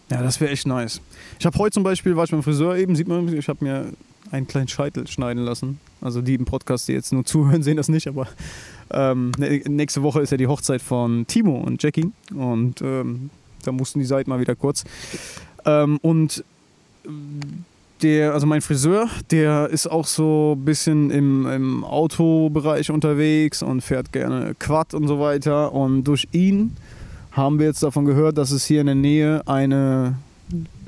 ja, 0.10 0.22
das 0.22 0.40
wäre 0.40 0.52
echt 0.52 0.68
nice. 0.68 1.02
Ich 1.40 1.46
habe 1.46 1.58
heute 1.58 1.74
zum 1.74 1.84
Beispiel, 1.84 2.16
war 2.16 2.26
ich 2.26 2.32
beim 2.32 2.44
Friseur 2.44 2.76
eben, 2.76 2.96
sieht 2.96 3.08
man, 3.08 3.28
ich 3.36 3.48
habe 3.48 3.64
mir 3.64 3.86
einen 4.32 4.48
kleinen 4.48 4.68
Scheitel 4.68 5.08
schneiden 5.08 5.44
lassen. 5.44 5.80
Also 6.02 6.22
die 6.22 6.36
im 6.36 6.46
Podcast, 6.46 6.88
die 6.88 6.94
jetzt 6.94 7.14
nur 7.14 7.26
zuhören, 7.26 7.64
sehen 7.64 7.78
das 7.78 7.90
nicht, 7.90 8.08
aber 8.08 8.28
ähm, 8.92 9.32
ne, 9.38 9.62
nächste 9.68 10.04
Woche 10.04 10.22
ist 10.22 10.32
ja 10.32 10.38
die 10.38 10.48
Hochzeit 10.48 10.82
von 10.82 11.26
Timo 11.28 11.58
und 11.58 11.82
Jackie 11.82 12.12
und 12.34 12.82
ähm, 12.82 13.30
da 13.64 13.72
mussten 13.72 14.00
die 14.00 14.06
Seiten 14.06 14.30
mal 14.30 14.40
wieder 14.40 14.56
kurz. 14.56 14.84
Ähm, 15.66 15.98
und 16.02 16.44
der, 18.02 18.34
also 18.34 18.46
mein 18.46 18.62
Friseur, 18.62 19.10
der 19.32 19.70
ist 19.70 19.88
auch 19.88 20.06
so 20.06 20.56
ein 20.58 20.66
bisschen 20.66 21.12
im, 21.12 21.48
im 21.48 21.84
Autobereich 21.84 22.92
unterwegs 22.92 23.62
und 23.62 23.82
fährt 23.82 24.12
gerne 24.12 24.56
Quad 24.60 24.94
und 24.94 25.08
so 25.08 25.20
weiter. 25.20 25.74
Und 25.74 26.04
durch 26.04 26.28
ihn 26.32 26.76
haben 27.32 27.60
wir 27.60 27.68
jetzt 27.68 27.84
davon 27.84 28.06
gehört, 28.06 28.38
dass 28.38 28.52
es 28.52 28.66
hier 28.66 28.82
in 28.82 28.88
der 28.88 28.96
Nähe 28.96 29.42
eine 29.48 30.16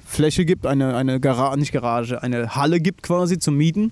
Fläche 0.06 0.46
gibt, 0.46 0.65
eine, 0.65 0.96
eine 0.96 1.20
Garage, 1.20 1.60
nicht 1.60 1.74
Garage, 1.74 2.22
eine 2.24 2.56
Halle 2.56 2.80
gibt 2.80 3.04
quasi 3.04 3.39
zum 3.39 3.58
Mieten, 3.58 3.91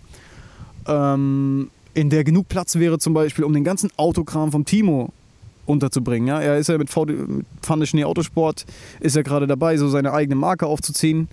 ähm, 0.87 1.69
in 1.93 2.09
der 2.09 2.23
genug 2.23 2.47
Platz 2.49 2.75
wäre 2.75 2.99
zum 2.99 3.13
Beispiel, 3.13 3.43
um 3.43 3.53
den 3.53 3.63
ganzen 3.63 3.89
Autokram 3.97 4.51
vom 4.51 4.65
Timo 4.65 5.11
unterzubringen. 5.65 6.27
Ja? 6.27 6.41
Er 6.41 6.57
ist 6.57 6.67
ja 6.67 6.77
mit, 6.77 6.89
VD, 6.89 7.11
mit 7.27 7.45
Pfanne 7.61 7.85
Schnee 7.85 8.03
Autosport, 8.03 8.65
ist 8.99 9.15
ja 9.15 9.21
gerade 9.21 9.47
dabei, 9.47 9.77
so 9.77 9.87
seine 9.87 10.13
eigene 10.13 10.35
Marke 10.35 10.67
aufzuziehen. 10.67 11.27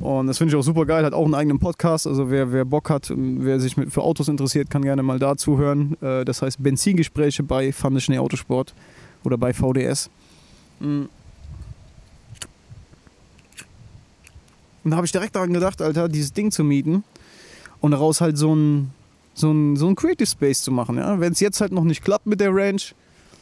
Und 0.00 0.28
das 0.28 0.38
finde 0.38 0.52
ich 0.52 0.58
auch 0.58 0.64
super 0.64 0.86
geil, 0.86 1.04
hat 1.04 1.12
auch 1.12 1.26
einen 1.26 1.34
eigenen 1.34 1.58
Podcast. 1.58 2.06
Also 2.06 2.30
wer, 2.30 2.52
wer 2.52 2.64
Bock 2.64 2.88
hat, 2.88 3.12
wer 3.14 3.60
sich 3.60 3.76
mit, 3.76 3.92
für 3.92 4.02
Autos 4.02 4.28
interessiert, 4.28 4.70
kann 4.70 4.82
gerne 4.82 5.02
mal 5.02 5.18
dazu 5.18 5.58
hören. 5.58 5.96
Äh, 6.00 6.24
das 6.24 6.40
heißt 6.40 6.62
Benzingespräche 6.62 7.42
bei 7.42 7.70
Pfanne 7.70 8.00
Schnee 8.00 8.18
Autosport 8.18 8.74
oder 9.24 9.36
bei 9.36 9.52
VDS. 9.52 10.08
Mm. 10.80 11.02
Und 14.82 14.90
da 14.90 14.96
habe 14.96 15.04
ich 15.04 15.12
direkt 15.12 15.36
daran 15.36 15.52
gedacht, 15.52 15.82
Alter, 15.82 16.08
dieses 16.08 16.32
Ding 16.32 16.50
zu 16.50 16.64
mieten 16.64 17.04
und 17.80 17.90
daraus 17.90 18.22
halt 18.22 18.38
so 18.38 18.54
ein, 18.54 18.92
so 19.34 19.52
ein, 19.52 19.76
so 19.76 19.86
ein 19.86 19.94
Creative 19.94 20.26
Space 20.26 20.62
zu 20.62 20.72
machen. 20.72 20.96
Ja? 20.96 21.20
Wenn 21.20 21.34
es 21.34 21.40
jetzt 21.40 21.60
halt 21.60 21.72
noch 21.72 21.84
nicht 21.84 22.02
klappt 22.02 22.26
mit 22.26 22.40
der 22.40 22.54
Range, 22.54 22.80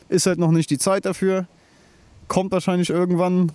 ist 0.08 0.26
halt 0.26 0.40
noch 0.40 0.50
nicht 0.50 0.70
die 0.70 0.78
Zeit 0.78 1.04
dafür. 1.04 1.46
Kommt 2.26 2.50
wahrscheinlich 2.50 2.90
irgendwann. 2.90 3.52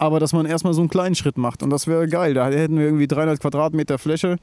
Aber 0.00 0.18
dass 0.18 0.32
man 0.32 0.46
erstmal 0.46 0.72
so 0.72 0.80
einen 0.80 0.88
kleinen 0.88 1.14
Schritt 1.14 1.36
macht. 1.36 1.62
Und 1.62 1.68
das 1.68 1.86
wäre 1.86 2.08
geil. 2.08 2.32
Da 2.32 2.48
hätten 2.48 2.78
wir 2.78 2.86
irgendwie 2.86 3.06
300 3.06 3.38
Quadratmeter 3.38 3.98
Fläche, 3.98 4.38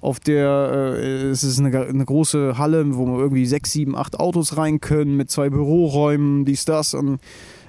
auf 0.00 0.20
der 0.20 0.96
äh, 0.96 1.28
es 1.28 1.44
ist 1.44 1.58
eine, 1.58 1.86
eine 1.86 2.04
große 2.04 2.56
Halle, 2.56 2.96
wo 2.96 3.04
man 3.04 3.20
irgendwie 3.20 3.44
6, 3.44 3.72
7, 3.72 3.94
8 3.94 4.18
Autos 4.18 4.56
rein 4.56 4.80
können, 4.80 5.14
mit 5.16 5.30
zwei 5.30 5.50
Büroräumen, 5.50 6.46
dies, 6.46 6.64
das. 6.64 6.94
Und 6.94 7.20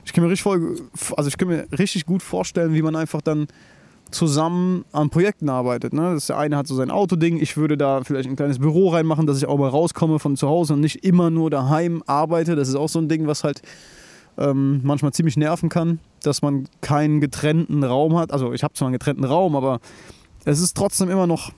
ich 0.06 0.13
kann 0.13 0.24
mir 0.24 0.30
richtig 0.30 0.44
voll, 0.44 0.78
also 1.18 1.28
ich 1.28 1.38
kann 1.38 1.50
mir 1.50 1.68
richtig 1.78 2.06
gut 2.06 2.24
vorstellen, 2.24 2.74
wie 2.74 2.82
man 2.82 2.96
einfach 2.96 3.22
dann 3.22 3.48
zusammen 4.10 4.86
an 4.94 5.10
Projekten 5.10 5.50
arbeitet. 5.50 5.92
Ne? 5.92 6.13
Das 6.13 6.28
der 6.28 6.38
eine 6.38 6.56
hat 6.56 6.68
so 6.68 6.76
sein 6.76 6.92
Autoding, 6.92 7.42
ich 7.42 7.58
würde 7.58 7.76
da 7.76 8.06
vielleicht 8.06 8.30
ein 8.30 8.38
kleines 8.38 8.60
Büro 8.60 8.88
reinmachen, 8.88 9.28
dass 9.28 9.38
ich 9.38 9.48
auch 9.48 9.58
mal 9.58 9.68
rauskomme 9.68 10.20
von 10.20 10.38
zu 10.38 10.48
Hause 10.48 10.76
und 10.76 10.80
nicht 10.80 11.04
immer 11.04 11.30
nur 11.30 11.50
daheim 11.50 12.04
arbeite. 12.08 12.56
Das 12.56 12.70
ist 12.70 12.76
auch 12.76 12.88
so 12.88 13.00
ein 13.00 13.10
Ding, 13.10 13.28
was 13.28 13.44
halt 13.44 13.62
ähm, 14.38 14.80
manchmal 14.84 15.12
ziemlich 15.12 15.36
nerven 15.36 15.68
kann, 15.68 16.00
dass 16.24 16.42
man 16.42 16.68
keinen 16.82 17.22
getrennten 17.22 17.84
Raum 17.84 18.18
hat. 18.18 18.32
Also 18.32 18.54
ich 18.54 18.64
habe 18.64 18.74
zwar 18.74 18.88
einen 18.88 18.94
getrennten 18.94 19.26
Raum, 19.26 19.56
aber 19.56 19.80
es 20.46 20.60
ist 20.60 20.76
trotzdem 20.76 21.10
immer 21.10 21.28
noch 21.28 21.52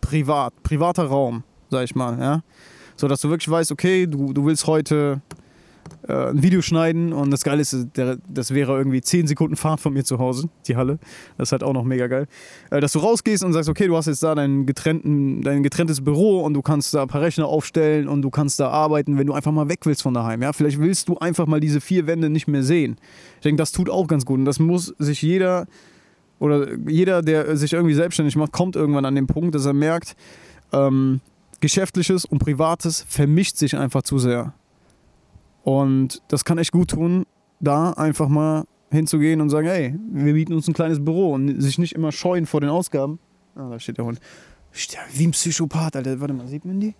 privat, 0.00 0.52
privater 0.62 1.06
Raum, 1.06 1.42
sag 1.70 1.84
ich 1.84 1.94
mal. 1.94 2.18
Ja? 2.18 2.42
So 2.96 3.08
dass 3.08 3.20
du 3.20 3.30
wirklich 3.30 3.50
weißt, 3.50 3.72
okay, 3.72 4.06
du, 4.06 4.32
du 4.32 4.44
willst 4.44 4.66
heute 4.66 5.20
ein 6.08 6.42
Video 6.42 6.62
schneiden 6.62 7.12
und 7.12 7.30
das 7.30 7.42
Geile 7.42 7.62
ist, 7.62 7.76
das 7.94 8.54
wäre 8.54 8.76
irgendwie 8.76 9.00
10 9.00 9.26
Sekunden 9.26 9.56
Fahrt 9.56 9.80
von 9.80 9.92
mir 9.92 10.04
zu 10.04 10.18
Hause, 10.18 10.48
die 10.66 10.76
Halle. 10.76 10.98
Das 11.36 11.48
ist 11.48 11.52
halt 11.52 11.62
auch 11.62 11.72
noch 11.72 11.84
mega 11.84 12.06
geil. 12.06 12.26
Äh, 12.70 12.80
dass 12.80 12.92
du 12.92 13.00
rausgehst 13.00 13.44
und 13.44 13.52
sagst, 13.52 13.68
okay, 13.68 13.86
du 13.86 13.96
hast 13.96 14.06
jetzt 14.06 14.22
da 14.22 14.34
dein, 14.34 14.66
getrennten, 14.66 15.42
dein 15.42 15.62
getrenntes 15.62 16.02
Büro 16.02 16.42
und 16.42 16.54
du 16.54 16.62
kannst 16.62 16.94
da 16.94 17.02
ein 17.02 17.08
paar 17.08 17.22
Rechner 17.22 17.46
aufstellen 17.46 18.08
und 18.08 18.22
du 18.22 18.30
kannst 18.30 18.60
da 18.60 18.68
arbeiten, 18.68 19.18
wenn 19.18 19.26
du 19.26 19.32
einfach 19.32 19.52
mal 19.52 19.68
weg 19.68 19.80
willst 19.84 20.02
von 20.02 20.14
daheim. 20.14 20.42
Ja? 20.42 20.52
Vielleicht 20.52 20.80
willst 20.80 21.08
du 21.08 21.18
einfach 21.18 21.46
mal 21.46 21.60
diese 21.60 21.80
vier 21.80 22.06
Wände 22.06 22.30
nicht 22.30 22.46
mehr 22.46 22.62
sehen. 22.62 22.96
Ich 23.36 23.42
denke, 23.42 23.60
das 23.60 23.72
tut 23.72 23.90
auch 23.90 24.06
ganz 24.06 24.24
gut 24.24 24.38
und 24.38 24.44
das 24.44 24.58
muss 24.58 24.94
sich 24.98 25.22
jeder 25.22 25.66
oder 26.38 26.68
jeder, 26.86 27.22
der 27.22 27.56
sich 27.56 27.72
irgendwie 27.72 27.94
selbstständig 27.94 28.36
macht, 28.36 28.52
kommt 28.52 28.76
irgendwann 28.76 29.06
an 29.06 29.14
den 29.14 29.26
Punkt, 29.26 29.54
dass 29.54 29.64
er 29.64 29.72
merkt, 29.72 30.16
ähm, 30.72 31.20
Geschäftliches 31.60 32.26
und 32.26 32.38
Privates 32.38 33.04
vermischt 33.08 33.56
sich 33.56 33.76
einfach 33.76 34.02
zu 34.02 34.18
sehr. 34.18 34.52
Und 35.66 36.22
das 36.28 36.44
kann 36.44 36.58
echt 36.58 36.70
gut 36.70 36.90
tun, 36.90 37.26
da 37.58 37.90
einfach 37.90 38.28
mal 38.28 38.66
hinzugehen 38.92 39.40
und 39.40 39.50
sagen, 39.50 39.66
hey, 39.66 39.98
wir 40.12 40.32
bieten 40.32 40.52
uns 40.52 40.68
ein 40.68 40.74
kleines 40.74 41.04
Büro 41.04 41.32
und 41.32 41.60
sich 41.60 41.76
nicht 41.78 41.92
immer 41.92 42.12
scheuen 42.12 42.46
vor 42.46 42.60
den 42.60 42.70
Ausgaben. 42.70 43.18
Ah, 43.56 43.70
da 43.70 43.80
steht 43.80 43.98
der 43.98 44.04
Hund. 44.04 44.20
Wie 45.12 45.26
ein 45.26 45.32
Psychopath, 45.32 45.96
Alter. 45.96 46.20
Warte 46.20 46.34
mal, 46.34 46.46
sieht 46.46 46.64
man 46.64 46.78
die? 46.78 46.94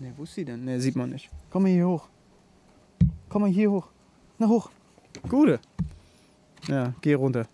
Ne, 0.00 0.10
wo 0.16 0.22
ist 0.22 0.34
sie 0.34 0.46
denn? 0.46 0.64
Ne, 0.64 0.80
sieht 0.80 0.96
man 0.96 1.10
nicht. 1.10 1.28
Komm 1.50 1.64
mal 1.64 1.68
hier 1.68 1.86
hoch. 1.86 2.08
Komm 3.28 3.42
mal 3.42 3.50
hier 3.50 3.70
hoch. 3.70 3.88
Na 4.38 4.48
hoch. 4.48 4.70
Gute. 5.28 5.60
Ja, 6.68 6.94
geh 7.02 7.12
runter. 7.12 7.46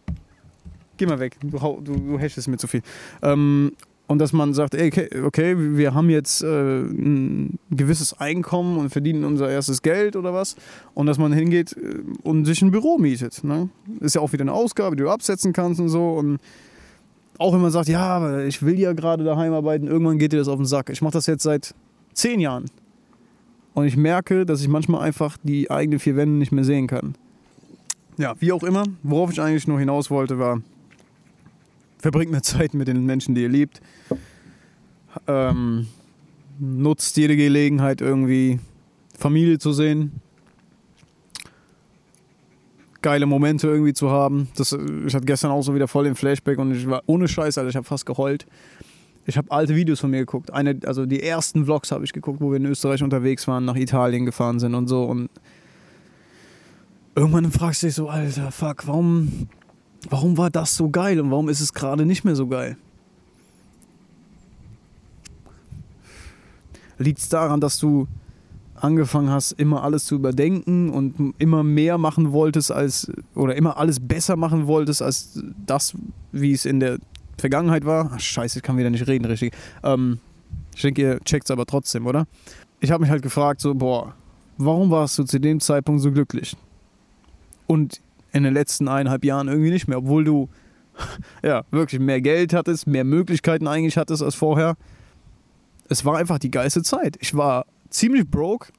Geh 0.97 1.07
mal 1.07 1.19
weg. 1.19 1.37
Du, 1.41 1.49
du, 1.49 1.81
du 1.81 2.51
mir 2.51 2.59
zu 2.59 2.69
viel. 2.69 2.83
Ähm, 3.23 3.73
Und 4.09 4.19
dass 4.19 4.33
man 4.33 4.53
sagt, 4.53 4.75
okay, 4.75 5.09
okay, 5.25 5.55
wir 5.57 5.95
haben 5.95 6.11
jetzt 6.11 6.43
äh, 6.43 6.83
ein 6.83 7.59
gewisses 7.71 8.19
Einkommen 8.19 8.77
und 8.77 8.91
verdienen 8.91 9.25
unser 9.25 9.49
erstes 9.49 9.81
Geld 9.81 10.17
oder 10.17 10.35
was. 10.35 10.57
Und 10.93 11.07
dass 11.07 11.19
man 11.19 11.33
hingeht 11.33 11.77
äh, 11.77 12.03
und 12.23 12.45
sich 12.45 12.61
ein 12.63 12.71
Büro 12.71 12.99
mietet. 12.99 13.43
Ne? 13.45 13.71
Ist 14.01 14.15
ja 14.15 14.21
auch 14.21 14.33
wieder 14.33 14.43
eine 14.43 14.53
Ausgabe, 14.53 14.97
die 14.97 15.03
du 15.03 15.11
absetzen 15.11 15.53
kannst 15.53 15.81
und 15.81 15.89
so. 15.89 16.15
Und 16.15 16.41
auch 17.39 17.55
wenn 17.55 17.63
man 17.63 17.71
sagt, 17.71 17.89
ja, 17.89 18.41
ich 18.41 18.63
will 18.63 18.79
ja 18.79 18.93
gerade 18.93 19.25
daheim 19.25 19.53
arbeiten, 19.53 19.87
irgendwann 19.87 20.19
geht 20.19 20.33
dir 20.33 20.39
das 20.39 20.49
auf 20.49 20.57
den 20.57 20.67
Sack. 20.67 20.91
Ich 20.91 21.01
mache 21.01 21.15
das 21.15 21.27
jetzt 21.27 21.45
seit 21.45 21.75
zehn 22.13 22.41
Jahren. 22.41 22.67
Und 23.75 23.87
ich 23.87 23.97
merke, 23.97 24.45
dass 24.45 24.61
ich 24.61 24.69
manchmal 24.69 25.03
einfach 25.03 25.39
die 25.43 25.71
eigenen 25.71 25.99
vier 25.99 26.17
Wände 26.17 26.39
nicht 26.39 26.53
mehr 26.53 26.65
sehen 26.65 26.87
kann. 26.87 27.15
Ja, 28.19 28.35
wie 28.41 28.53
auch 28.53 28.63
immer, 28.63 28.85
worauf 29.03 29.33
ich 29.33 29.41
eigentlich 29.41 29.67
nur 29.67 29.79
hinaus 29.79 30.11
wollte, 30.11 30.39
war, 30.39 30.61
verbringt 32.03 32.33
mehr 32.33 32.43
Zeit 32.43 32.75
mit 32.75 32.89
den 32.89 33.07
Menschen, 33.07 33.35
die 33.35 33.43
ihr 33.43 33.49
liebt. 33.49 33.81
Ähm, 35.27 35.87
nutzt 36.59 37.17
jede 37.17 37.37
Gelegenheit 37.37 38.01
irgendwie 38.01 38.59
Familie 39.17 39.59
zu 39.59 39.73
sehen. 39.73 40.21
Geile 43.01 43.27
Momente 43.27 43.69
irgendwie 43.69 43.95
zu 43.95 44.11
haben. 44.11 44.49
Das, 44.57 44.73
ich 44.73 45.15
hatte 45.15 45.25
gestern 45.25 45.51
auch 45.51 45.63
so 45.63 45.75
wieder 45.75 45.89
voll 45.89 46.05
den 46.05 46.15
Flashback 46.15 46.59
und 46.59 46.73
ich 46.73 46.89
war 46.89 47.03
ohne 47.07 47.29
Scheiß, 47.29 47.57
Alter, 47.59 47.71
ich 47.71 47.77
habe 47.77 47.87
fast 47.87 48.05
geheult. 48.05 48.47
Ich 49.25 49.37
habe 49.37 49.51
alte 49.53 49.77
Videos 49.77 50.01
von 50.01 50.11
mir 50.11 50.19
geguckt. 50.19 50.53
Eine, 50.53 50.81
also 50.85 51.07
die 51.07 51.23
ersten 51.23 51.65
Vlogs 51.65 51.93
habe 51.93 52.05
ich 52.05 52.13
geguckt, 52.13 52.41
wo 52.41 52.51
wir 52.51 52.57
in 52.57 52.67
Österreich 52.67 53.03
unterwegs 53.03 53.47
waren, 53.47 53.65
nach 53.65 53.77
Italien 53.77 54.27
gefahren 54.27 54.59
sind 54.59 54.75
und 54.75 54.89
so. 54.89 55.05
Und 55.05 55.31
irgendwann 57.15 57.51
fragst 57.53 57.83
du 57.83 57.87
dich 57.87 57.95
so, 57.95 58.09
Alter, 58.09 58.51
fuck, 58.51 58.89
warum 58.89 59.49
warum 60.09 60.37
war 60.39 60.51
das 60.51 60.77
so 60.77 60.91
geil 60.91 61.21
und 61.21 61.31
warum 61.31 61.49
ist 61.49 61.61
es 61.61 61.73
gerade 61.73 62.07
nicht 62.07 62.25
mehr 62.25 62.37
so 62.37 62.47
geil? 62.47 62.77
Liegt 66.99 67.19
es 67.19 67.29
daran, 67.29 67.61
dass 67.61 67.79
du 67.79 68.07
angefangen 68.77 69.31
hast, 69.31 69.53
immer 69.53 69.83
alles 69.85 70.05
zu 70.05 70.17
überdenken 70.17 70.91
und 70.91 71.35
immer 71.39 71.63
mehr 71.63 71.99
machen 71.99 72.33
wolltest 72.33 72.73
als 72.73 73.11
oder 73.35 73.55
immer 73.55 73.77
alles 73.77 74.01
besser 74.01 74.37
machen 74.37 74.67
wolltest 74.67 75.03
als 75.03 75.41
das, 75.67 75.95
wie 76.33 76.53
es 76.53 76.65
in 76.65 76.81
der 76.81 76.99
Vergangenheit 77.39 77.85
war? 77.85 78.11
Ach, 78.13 78.21
scheiße, 78.21 78.59
ich 78.59 78.63
kann 78.63 78.77
wieder 78.77 78.91
nicht 78.91 79.07
reden, 79.07 79.25
richtig. 79.25 79.55
Ähm, 79.83 80.19
ich 80.75 80.83
denke, 80.83 81.03
ihr 81.03 81.21
checkt 81.21 81.45
es 81.45 81.51
aber 81.51 81.67
trotzdem, 81.67 82.07
oder? 82.07 82.27
Ich 82.81 82.91
habe 82.91 83.03
mich 83.03 83.11
halt 83.11 83.23
gefragt, 83.23 83.61
so, 83.61 83.75
boah, 83.75 84.15
warum 84.59 84.91
warst 84.91 85.19
du 85.19 85.25
zu 85.25 85.39
dem 85.39 85.61
Zeitpunkt 85.61 86.03
so 86.03 86.11
glücklich? 86.11 86.57
Und 87.67 88.01
in 88.33 88.43
den 88.43 88.55
letzten 88.55 88.89
eineinhalb 88.89 89.25
Jahren 89.25 89.49
irgendwie 89.49 89.71
nicht 89.71 89.89
mehr, 89.89 89.99
obwohl 89.99 90.25
du 90.25 90.49
ja 91.43 91.65
wirklich 91.71 92.01
mehr 92.01 92.21
Geld 92.21 92.53
hattest, 92.53 92.87
mehr 92.87 93.05
Möglichkeiten 93.05 93.67
eigentlich 93.67 93.97
hattest 93.97 94.23
als 94.23 94.35
vorher. 94.35 94.77
Es 95.89 96.05
war 96.05 96.17
einfach 96.17 96.39
die 96.39 96.51
geilste 96.51 96.83
Zeit. 96.83 97.17
Ich 97.21 97.35
war 97.37 97.67
ziemlich 97.91 98.29
broke. 98.29 98.73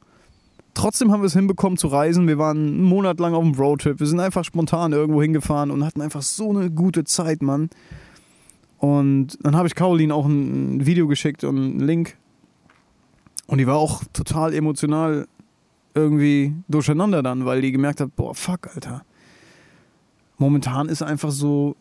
Trotzdem 0.73 1.11
haben 1.11 1.21
wir 1.21 1.27
es 1.27 1.33
hinbekommen 1.33 1.77
zu 1.77 1.87
reisen. 1.87 2.27
Wir 2.27 2.39
waren 2.39 2.57
einen 2.57 2.83
Monat 2.83 3.19
lang 3.19 3.35
auf 3.35 3.43
dem 3.43 3.53
Roadtrip. 3.53 3.99
Wir 3.99 4.07
sind 4.07 4.19
einfach 4.19 4.43
spontan 4.43 4.91
irgendwo 4.91 5.21
hingefahren 5.21 5.69
und 5.69 5.85
hatten 5.85 6.01
einfach 6.01 6.23
so 6.23 6.49
eine 6.49 6.71
gute 6.71 7.03
Zeit, 7.03 7.43
Mann. 7.43 7.69
Und 8.79 9.37
dann 9.43 9.55
habe 9.55 9.67
ich 9.67 9.75
Caroline 9.75 10.13
auch 10.13 10.25
ein 10.25 10.85
Video 10.85 11.07
geschickt 11.07 11.43
und 11.43 11.57
einen 11.57 11.79
Link. 11.79 12.17
Und 13.45 13.59
die 13.59 13.67
war 13.67 13.75
auch 13.75 14.03
total 14.13 14.53
emotional 14.53 15.27
irgendwie 15.93 16.55
durcheinander 16.67 17.21
dann, 17.21 17.45
weil 17.45 17.61
die 17.61 17.71
gemerkt 17.71 18.01
hat, 18.01 18.15
boah, 18.15 18.33
fuck, 18.33 18.69
Alter 18.73 19.03
momentan 20.43 20.89
ist 20.89 21.01
einfach 21.01 21.31
so 21.31 21.77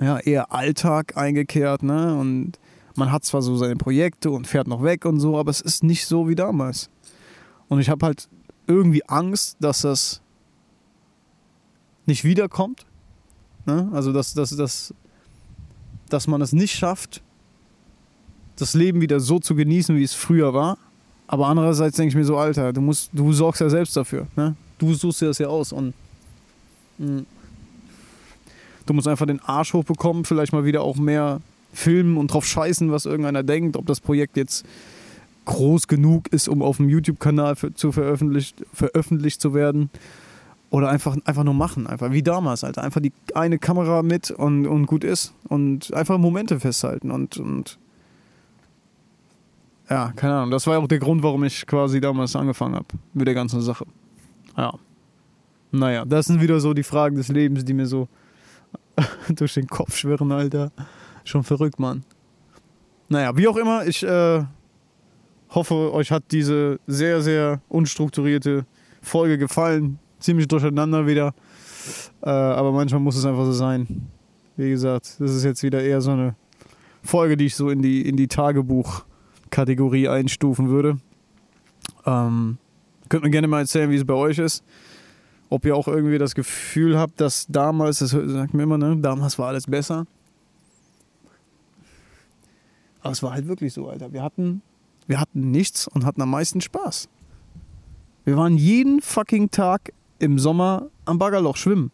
ja, 0.00 0.18
eher 0.18 0.52
Alltag 0.52 1.16
eingekehrt, 1.16 1.82
ne? 1.82 2.16
Und 2.16 2.52
man 2.94 3.10
hat 3.10 3.24
zwar 3.24 3.42
so 3.42 3.56
seine 3.56 3.74
Projekte 3.74 4.30
und 4.30 4.46
fährt 4.46 4.68
noch 4.68 4.84
weg 4.84 5.04
und 5.04 5.18
so, 5.18 5.36
aber 5.36 5.50
es 5.50 5.60
ist 5.60 5.82
nicht 5.82 6.06
so 6.06 6.28
wie 6.28 6.36
damals. 6.36 6.88
Und 7.68 7.80
ich 7.80 7.90
habe 7.90 8.06
halt 8.06 8.28
irgendwie 8.68 9.02
Angst, 9.08 9.56
dass 9.60 9.82
das 9.82 10.22
nicht 12.06 12.24
wiederkommt. 12.24 12.86
Ne? 13.66 13.90
Also, 13.92 14.12
dass, 14.12 14.34
dass, 14.34 14.50
dass, 14.50 14.94
dass 16.08 16.28
man 16.28 16.40
es 16.40 16.52
nicht 16.52 16.74
schafft, 16.74 17.22
das 18.54 18.74
Leben 18.74 19.00
wieder 19.00 19.18
so 19.18 19.40
zu 19.40 19.56
genießen, 19.56 19.96
wie 19.96 20.04
es 20.04 20.14
früher 20.14 20.54
war. 20.54 20.78
Aber 21.26 21.48
andererseits 21.48 21.96
denke 21.96 22.10
ich 22.10 22.14
mir 22.14 22.24
so, 22.24 22.36
Alter, 22.36 22.72
du 22.72 22.80
musst, 22.80 23.10
du 23.12 23.32
sorgst 23.32 23.60
ja 23.60 23.68
selbst 23.68 23.96
dafür. 23.96 24.28
Ne? 24.36 24.54
Du 24.78 24.94
suchst 24.94 25.20
dir 25.20 25.26
das 25.26 25.38
ja 25.38 25.48
aus 25.48 25.72
und 25.72 25.92
mh, 26.98 27.10
mm, 27.10 27.26
Du 28.86 28.94
musst 28.94 29.08
einfach 29.08 29.26
den 29.26 29.40
Arsch 29.40 29.72
hochbekommen, 29.74 30.24
vielleicht 30.24 30.52
mal 30.52 30.64
wieder 30.64 30.82
auch 30.82 30.96
mehr 30.96 31.40
filmen 31.72 32.16
und 32.16 32.32
drauf 32.32 32.46
scheißen, 32.46 32.90
was 32.90 33.04
irgendeiner 33.06 33.42
denkt, 33.42 33.76
ob 33.76 33.86
das 33.86 34.00
Projekt 34.00 34.36
jetzt 34.36 34.64
groß 35.44 35.86
genug 35.88 36.28
ist, 36.28 36.48
um 36.48 36.62
auf 36.62 36.78
dem 36.78 36.88
YouTube-Kanal 36.88 37.56
zu 37.74 37.92
veröffentlicht, 37.92 38.64
veröffentlicht 38.72 39.40
zu 39.40 39.54
werden. 39.54 39.90
Oder 40.70 40.88
einfach, 40.88 41.16
einfach 41.24 41.44
nur 41.44 41.54
machen, 41.54 41.86
einfach 41.86 42.10
wie 42.10 42.22
damals, 42.22 42.64
Alter. 42.64 42.82
Einfach 42.82 43.00
die 43.00 43.12
eine 43.34 43.58
Kamera 43.58 44.02
mit 44.02 44.32
und, 44.32 44.66
und 44.66 44.86
gut 44.86 45.04
ist. 45.04 45.32
Und 45.48 45.94
einfach 45.94 46.18
Momente 46.18 46.58
festhalten 46.58 47.10
und, 47.12 47.38
und 47.38 47.78
ja, 49.88 50.12
keine 50.16 50.34
Ahnung. 50.34 50.50
Das 50.50 50.66
war 50.66 50.78
auch 50.78 50.88
der 50.88 50.98
Grund, 50.98 51.22
warum 51.22 51.44
ich 51.44 51.66
quasi 51.66 52.00
damals 52.00 52.34
angefangen 52.34 52.74
habe 52.74 52.86
mit 53.14 53.28
der 53.28 53.34
ganzen 53.34 53.60
Sache. 53.60 53.86
Ja. 54.56 54.74
Naja, 55.70 56.04
das 56.04 56.26
sind 56.26 56.40
wieder 56.40 56.58
so 56.58 56.74
die 56.74 56.82
Fragen 56.82 57.16
des 57.16 57.28
Lebens, 57.28 57.64
die 57.64 57.74
mir 57.74 57.86
so 57.86 58.08
durch 59.28 59.54
den 59.54 59.66
Kopf 59.66 59.96
schwirren, 59.96 60.32
Alter. 60.32 60.72
Schon 61.24 61.42
verrückt, 61.42 61.78
Mann. 61.78 62.04
Naja, 63.08 63.36
wie 63.36 63.48
auch 63.48 63.56
immer, 63.56 63.86
ich 63.86 64.02
äh, 64.02 64.44
hoffe, 65.50 65.92
euch 65.92 66.10
hat 66.10 66.24
diese 66.30 66.80
sehr, 66.86 67.20
sehr 67.20 67.60
unstrukturierte 67.68 68.66
Folge 69.02 69.38
gefallen. 69.38 69.98
Ziemlich 70.18 70.48
durcheinander 70.48 71.06
wieder. 71.06 71.34
Äh, 72.22 72.30
aber 72.30 72.72
manchmal 72.72 73.00
muss 73.00 73.16
es 73.16 73.24
einfach 73.24 73.44
so 73.44 73.52
sein. 73.52 74.08
Wie 74.56 74.70
gesagt, 74.70 75.16
das 75.18 75.34
ist 75.34 75.44
jetzt 75.44 75.62
wieder 75.62 75.82
eher 75.82 76.00
so 76.00 76.12
eine 76.12 76.34
Folge, 77.02 77.36
die 77.36 77.46
ich 77.46 77.54
so 77.54 77.70
in 77.70 77.82
die, 77.82 78.08
in 78.08 78.16
die 78.16 78.26
Tagebuch-Kategorie 78.26 80.08
einstufen 80.08 80.70
würde. 80.70 80.98
Ähm, 82.04 82.58
könnt 83.08 83.22
mir 83.22 83.30
gerne 83.30 83.46
mal 83.46 83.60
erzählen, 83.60 83.90
wie 83.90 83.96
es 83.96 84.04
bei 84.04 84.14
euch 84.14 84.38
ist 84.38 84.64
ob 85.48 85.64
ihr 85.64 85.76
auch 85.76 85.88
irgendwie 85.88 86.18
das 86.18 86.34
Gefühl 86.34 86.98
habt, 86.98 87.20
dass 87.20 87.46
damals, 87.48 87.98
das 88.00 88.10
sagt 88.10 88.54
mir 88.54 88.64
immer, 88.64 88.78
ne, 88.78 88.96
damals 88.96 89.38
war 89.38 89.48
alles 89.48 89.66
besser. 89.66 90.06
Aber 93.00 93.12
es 93.12 93.22
war 93.22 93.32
halt 93.32 93.46
wirklich 93.46 93.72
so, 93.72 93.88
Alter. 93.88 94.12
Wir 94.12 94.22
hatten, 94.22 94.62
wir 95.06 95.20
hatten 95.20 95.50
nichts 95.52 95.86
und 95.86 96.04
hatten 96.04 96.20
am 96.22 96.30
meisten 96.30 96.60
Spaß. 96.60 97.08
Wir 98.24 98.36
waren 98.36 98.56
jeden 98.56 99.00
fucking 99.00 99.52
Tag 99.52 99.92
im 100.18 100.38
Sommer 100.38 100.90
am 101.04 101.18
Baggerloch 101.18 101.56
schwimmen. 101.56 101.92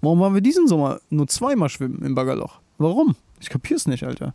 Warum 0.00 0.20
waren 0.20 0.34
wir 0.34 0.40
diesen 0.40 0.68
Sommer 0.68 1.00
nur 1.10 1.26
zweimal 1.26 1.68
schwimmen 1.68 2.02
im 2.02 2.14
Baggerloch? 2.14 2.60
Warum? 2.78 3.16
Ich 3.40 3.48
kapier's 3.48 3.86
nicht, 3.86 4.04
Alter. 4.04 4.32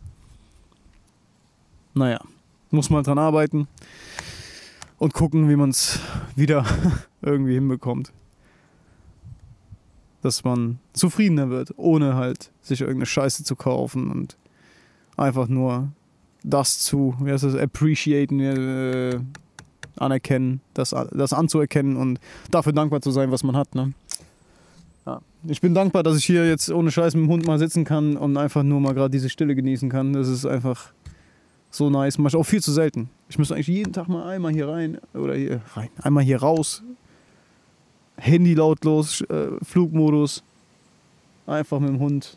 Naja, 1.94 2.20
muss 2.70 2.90
mal 2.90 3.02
dran 3.02 3.18
arbeiten 3.18 3.66
und 4.98 5.14
gucken, 5.14 5.48
wie 5.48 5.56
man 5.56 5.70
es 5.70 5.98
wieder 6.34 6.64
irgendwie 7.26 7.54
hinbekommt. 7.54 8.12
Dass 10.22 10.44
man 10.44 10.78
zufriedener 10.92 11.50
wird, 11.50 11.74
ohne 11.76 12.14
halt 12.14 12.50
sich 12.62 12.80
irgendeine 12.80 13.06
Scheiße 13.06 13.44
zu 13.44 13.54
kaufen 13.54 14.10
und 14.10 14.36
einfach 15.16 15.48
nur 15.48 15.88
das 16.42 16.80
zu, 16.80 17.14
wie 17.20 17.32
heißt 17.32 17.44
das, 17.44 17.54
appreciaten, 17.54 18.40
äh, 18.40 19.20
anerkennen, 19.96 20.60
das, 20.74 20.94
das 21.12 21.32
anzuerkennen 21.32 21.96
und 21.96 22.20
dafür 22.50 22.72
dankbar 22.72 23.00
zu 23.00 23.10
sein, 23.10 23.30
was 23.30 23.42
man 23.42 23.56
hat. 23.56 23.74
Ne? 23.74 23.92
Ja. 25.06 25.20
Ich 25.46 25.60
bin 25.60 25.74
dankbar, 25.74 26.02
dass 26.02 26.16
ich 26.16 26.24
hier 26.24 26.46
jetzt 26.48 26.70
ohne 26.70 26.90
Scheiß 26.90 27.14
mit 27.14 27.24
dem 27.24 27.30
Hund 27.30 27.46
mal 27.46 27.58
sitzen 27.58 27.84
kann 27.84 28.16
und 28.16 28.36
einfach 28.36 28.62
nur 28.62 28.80
mal 28.80 28.94
gerade 28.94 29.10
diese 29.10 29.30
Stille 29.30 29.54
genießen 29.54 29.88
kann. 29.88 30.12
Das 30.12 30.28
ist 30.28 30.44
einfach 30.46 30.92
so 31.70 31.90
nice. 31.90 32.18
Mach 32.18 32.30
ich 32.30 32.36
auch 32.36 32.44
viel 32.44 32.62
zu 32.62 32.72
selten. 32.72 33.10
Ich 33.28 33.38
müsste 33.38 33.54
eigentlich 33.54 33.68
jeden 33.68 33.92
Tag 33.92 34.08
mal 34.08 34.28
einmal 34.28 34.52
hier 34.52 34.68
rein 34.68 34.98
oder 35.14 35.34
hier 35.34 35.60
rein, 35.74 35.88
einmal 36.02 36.24
hier 36.24 36.38
raus. 36.38 36.82
Handy 38.16 38.54
lautlos, 38.54 39.20
äh, 39.22 39.48
Flugmodus. 39.62 40.42
Einfach 41.46 41.78
mit 41.80 41.90
dem 41.90 42.00
Hund 42.00 42.36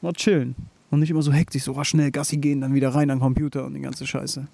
mal 0.00 0.12
chillen. 0.12 0.54
Und 0.90 1.00
nicht 1.00 1.10
immer 1.10 1.22
so 1.22 1.32
hektisch, 1.32 1.64
so 1.64 1.82
schnell 1.84 2.10
Gassi 2.10 2.36
gehen, 2.36 2.60
dann 2.60 2.74
wieder 2.74 2.90
rein 2.90 3.10
an 3.10 3.18
den 3.18 3.22
Computer 3.22 3.64
und 3.64 3.74
die 3.74 3.80
ganze 3.80 4.06
Scheiße. 4.06 4.46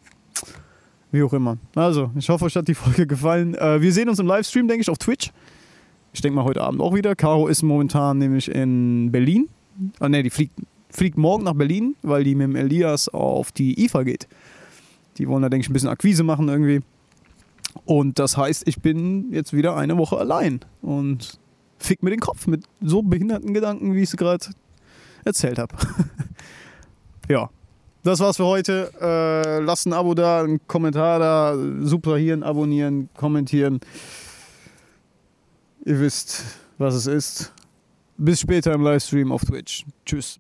Wie 1.13 1.23
auch 1.23 1.33
immer. 1.33 1.59
Also, 1.75 2.11
ich 2.17 2.29
hoffe, 2.29 2.45
euch 2.47 2.57
hat 2.57 2.69
die 2.69 2.75
Folge 2.75 3.07
gefallen. 3.07 3.55
Äh, 3.55 3.81
wir 3.83 3.93
sehen 3.93 4.09
uns 4.09 4.19
im 4.19 4.27
Livestream, 4.27 4.69
denke 4.69 4.83
ich, 4.83 4.91
auf 4.91 4.99
Twitch. 4.99 5.33
Ich 6.13 6.21
denke 6.21 6.37
mal 6.37 6.45
heute 6.45 6.63
Abend 6.63 6.81
auch 6.81 6.95
wieder. 6.95 7.15
Caro 7.15 7.47
ist 7.47 7.63
momentan 7.63 8.19
nämlich 8.19 8.51
in 8.51 9.13
Berlin. 9.13 9.49
Ah, 9.99 10.09
ne, 10.09 10.23
die 10.23 10.31
fliegt 10.31 10.55
fliegt 10.91 11.17
morgen 11.17 11.45
nach 11.45 11.55
Berlin, 11.55 11.97
weil 12.03 12.25
die 12.25 12.35
mit 12.35 12.49
dem 12.49 12.57
Elias 12.57 13.09
auf 13.09 13.53
die 13.53 13.85
IFA 13.85 14.03
geht. 14.03 14.29
Die 15.19 15.29
wollen 15.29 15.43
da, 15.43 15.49
denke 15.49 15.65
ich, 15.65 15.71
ein 15.71 15.73
bisschen 15.73 15.89
Akquise 15.89 16.25
machen 16.25 16.49
irgendwie. 16.49 16.81
Und 17.85 18.19
das 18.19 18.37
heißt, 18.37 18.67
ich 18.67 18.81
bin 18.81 19.33
jetzt 19.33 19.53
wieder 19.53 19.77
eine 19.77 19.97
Woche 19.97 20.19
allein 20.19 20.61
und 20.83 21.39
fick 21.79 22.03
mir 22.03 22.11
den 22.11 22.21
Kopf 22.21 22.47
mit 22.47 22.65
so 22.81 23.03
behinderten 23.03 23.55
Gedanken, 23.55 23.95
wie 23.95 24.03
ich 24.03 24.11
es 24.11 24.17
gerade 24.17 24.47
erzählt 25.25 25.59
habe. 25.59 25.75
ja, 27.29 27.51
das 28.03 28.21
war's 28.21 28.37
für 28.37 28.47
heute. 28.47 28.91
Äh, 29.01 29.61
lasst 29.61 29.87
ein 29.87 29.93
Abo 29.93 30.15
da, 30.15 30.41
einen 30.41 30.67
Kommentar 30.67 31.19
da, 31.19 31.57
subtrahieren, 31.81 32.43
abonnieren, 32.43 33.09
kommentieren. 33.17 33.81
Ihr 35.85 36.01
wisst, 36.01 36.45
was 36.79 36.95
es 36.95 37.07
ist. 37.07 37.53
Bis 38.17 38.41
später 38.41 38.73
im 38.75 38.83
Livestream 38.83 39.33
auf 39.33 39.43
Twitch. 39.43 39.85
Tschüss. 40.05 40.39